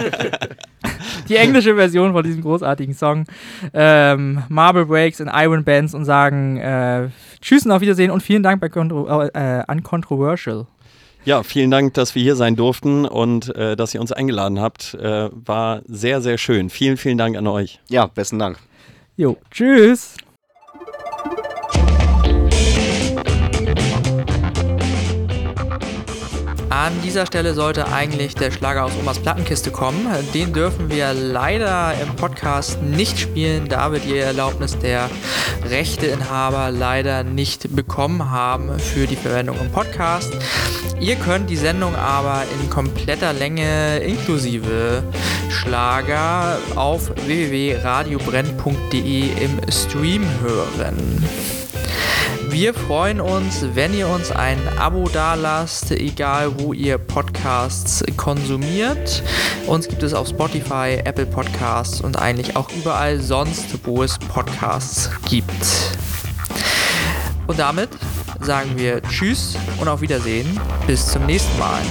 [1.28, 3.24] die englische Version von diesem großartigen Song.
[3.72, 7.08] Ähm, Marble Breaks in Iron Bands und sagen äh,
[7.40, 10.66] Tschüss und auf Wiedersehen und vielen Dank bei Contro äh, an Controversial.
[11.28, 14.94] Ja, vielen Dank, dass wir hier sein durften und äh, dass ihr uns eingeladen habt.
[14.94, 16.70] Äh, war sehr, sehr schön.
[16.70, 17.80] Vielen, vielen Dank an euch.
[17.90, 18.58] Ja, besten Dank.
[19.14, 20.16] Jo, tschüss.
[26.88, 30.06] An dieser Stelle sollte eigentlich der Schlager aus Omas Plattenkiste kommen.
[30.32, 35.10] Den dürfen wir leider im Podcast nicht spielen, da wir die Erlaubnis der
[35.68, 40.32] Rechteinhaber leider nicht bekommen haben für die Verwendung im Podcast.
[40.98, 45.02] Ihr könnt die Sendung aber in kompletter Länge inklusive
[45.50, 51.22] Schlager auf www.radiobrenn.de im Stream hören.
[52.50, 59.22] Wir freuen uns, wenn ihr uns ein Abo dalasst, egal wo ihr Podcasts konsumiert.
[59.66, 65.10] Uns gibt es auf Spotify, Apple Podcasts und eigentlich auch überall sonst, wo es Podcasts
[65.28, 65.66] gibt.
[67.46, 67.90] Und damit
[68.40, 70.58] sagen wir Tschüss und auf Wiedersehen.
[70.86, 71.82] Bis zum nächsten Mal.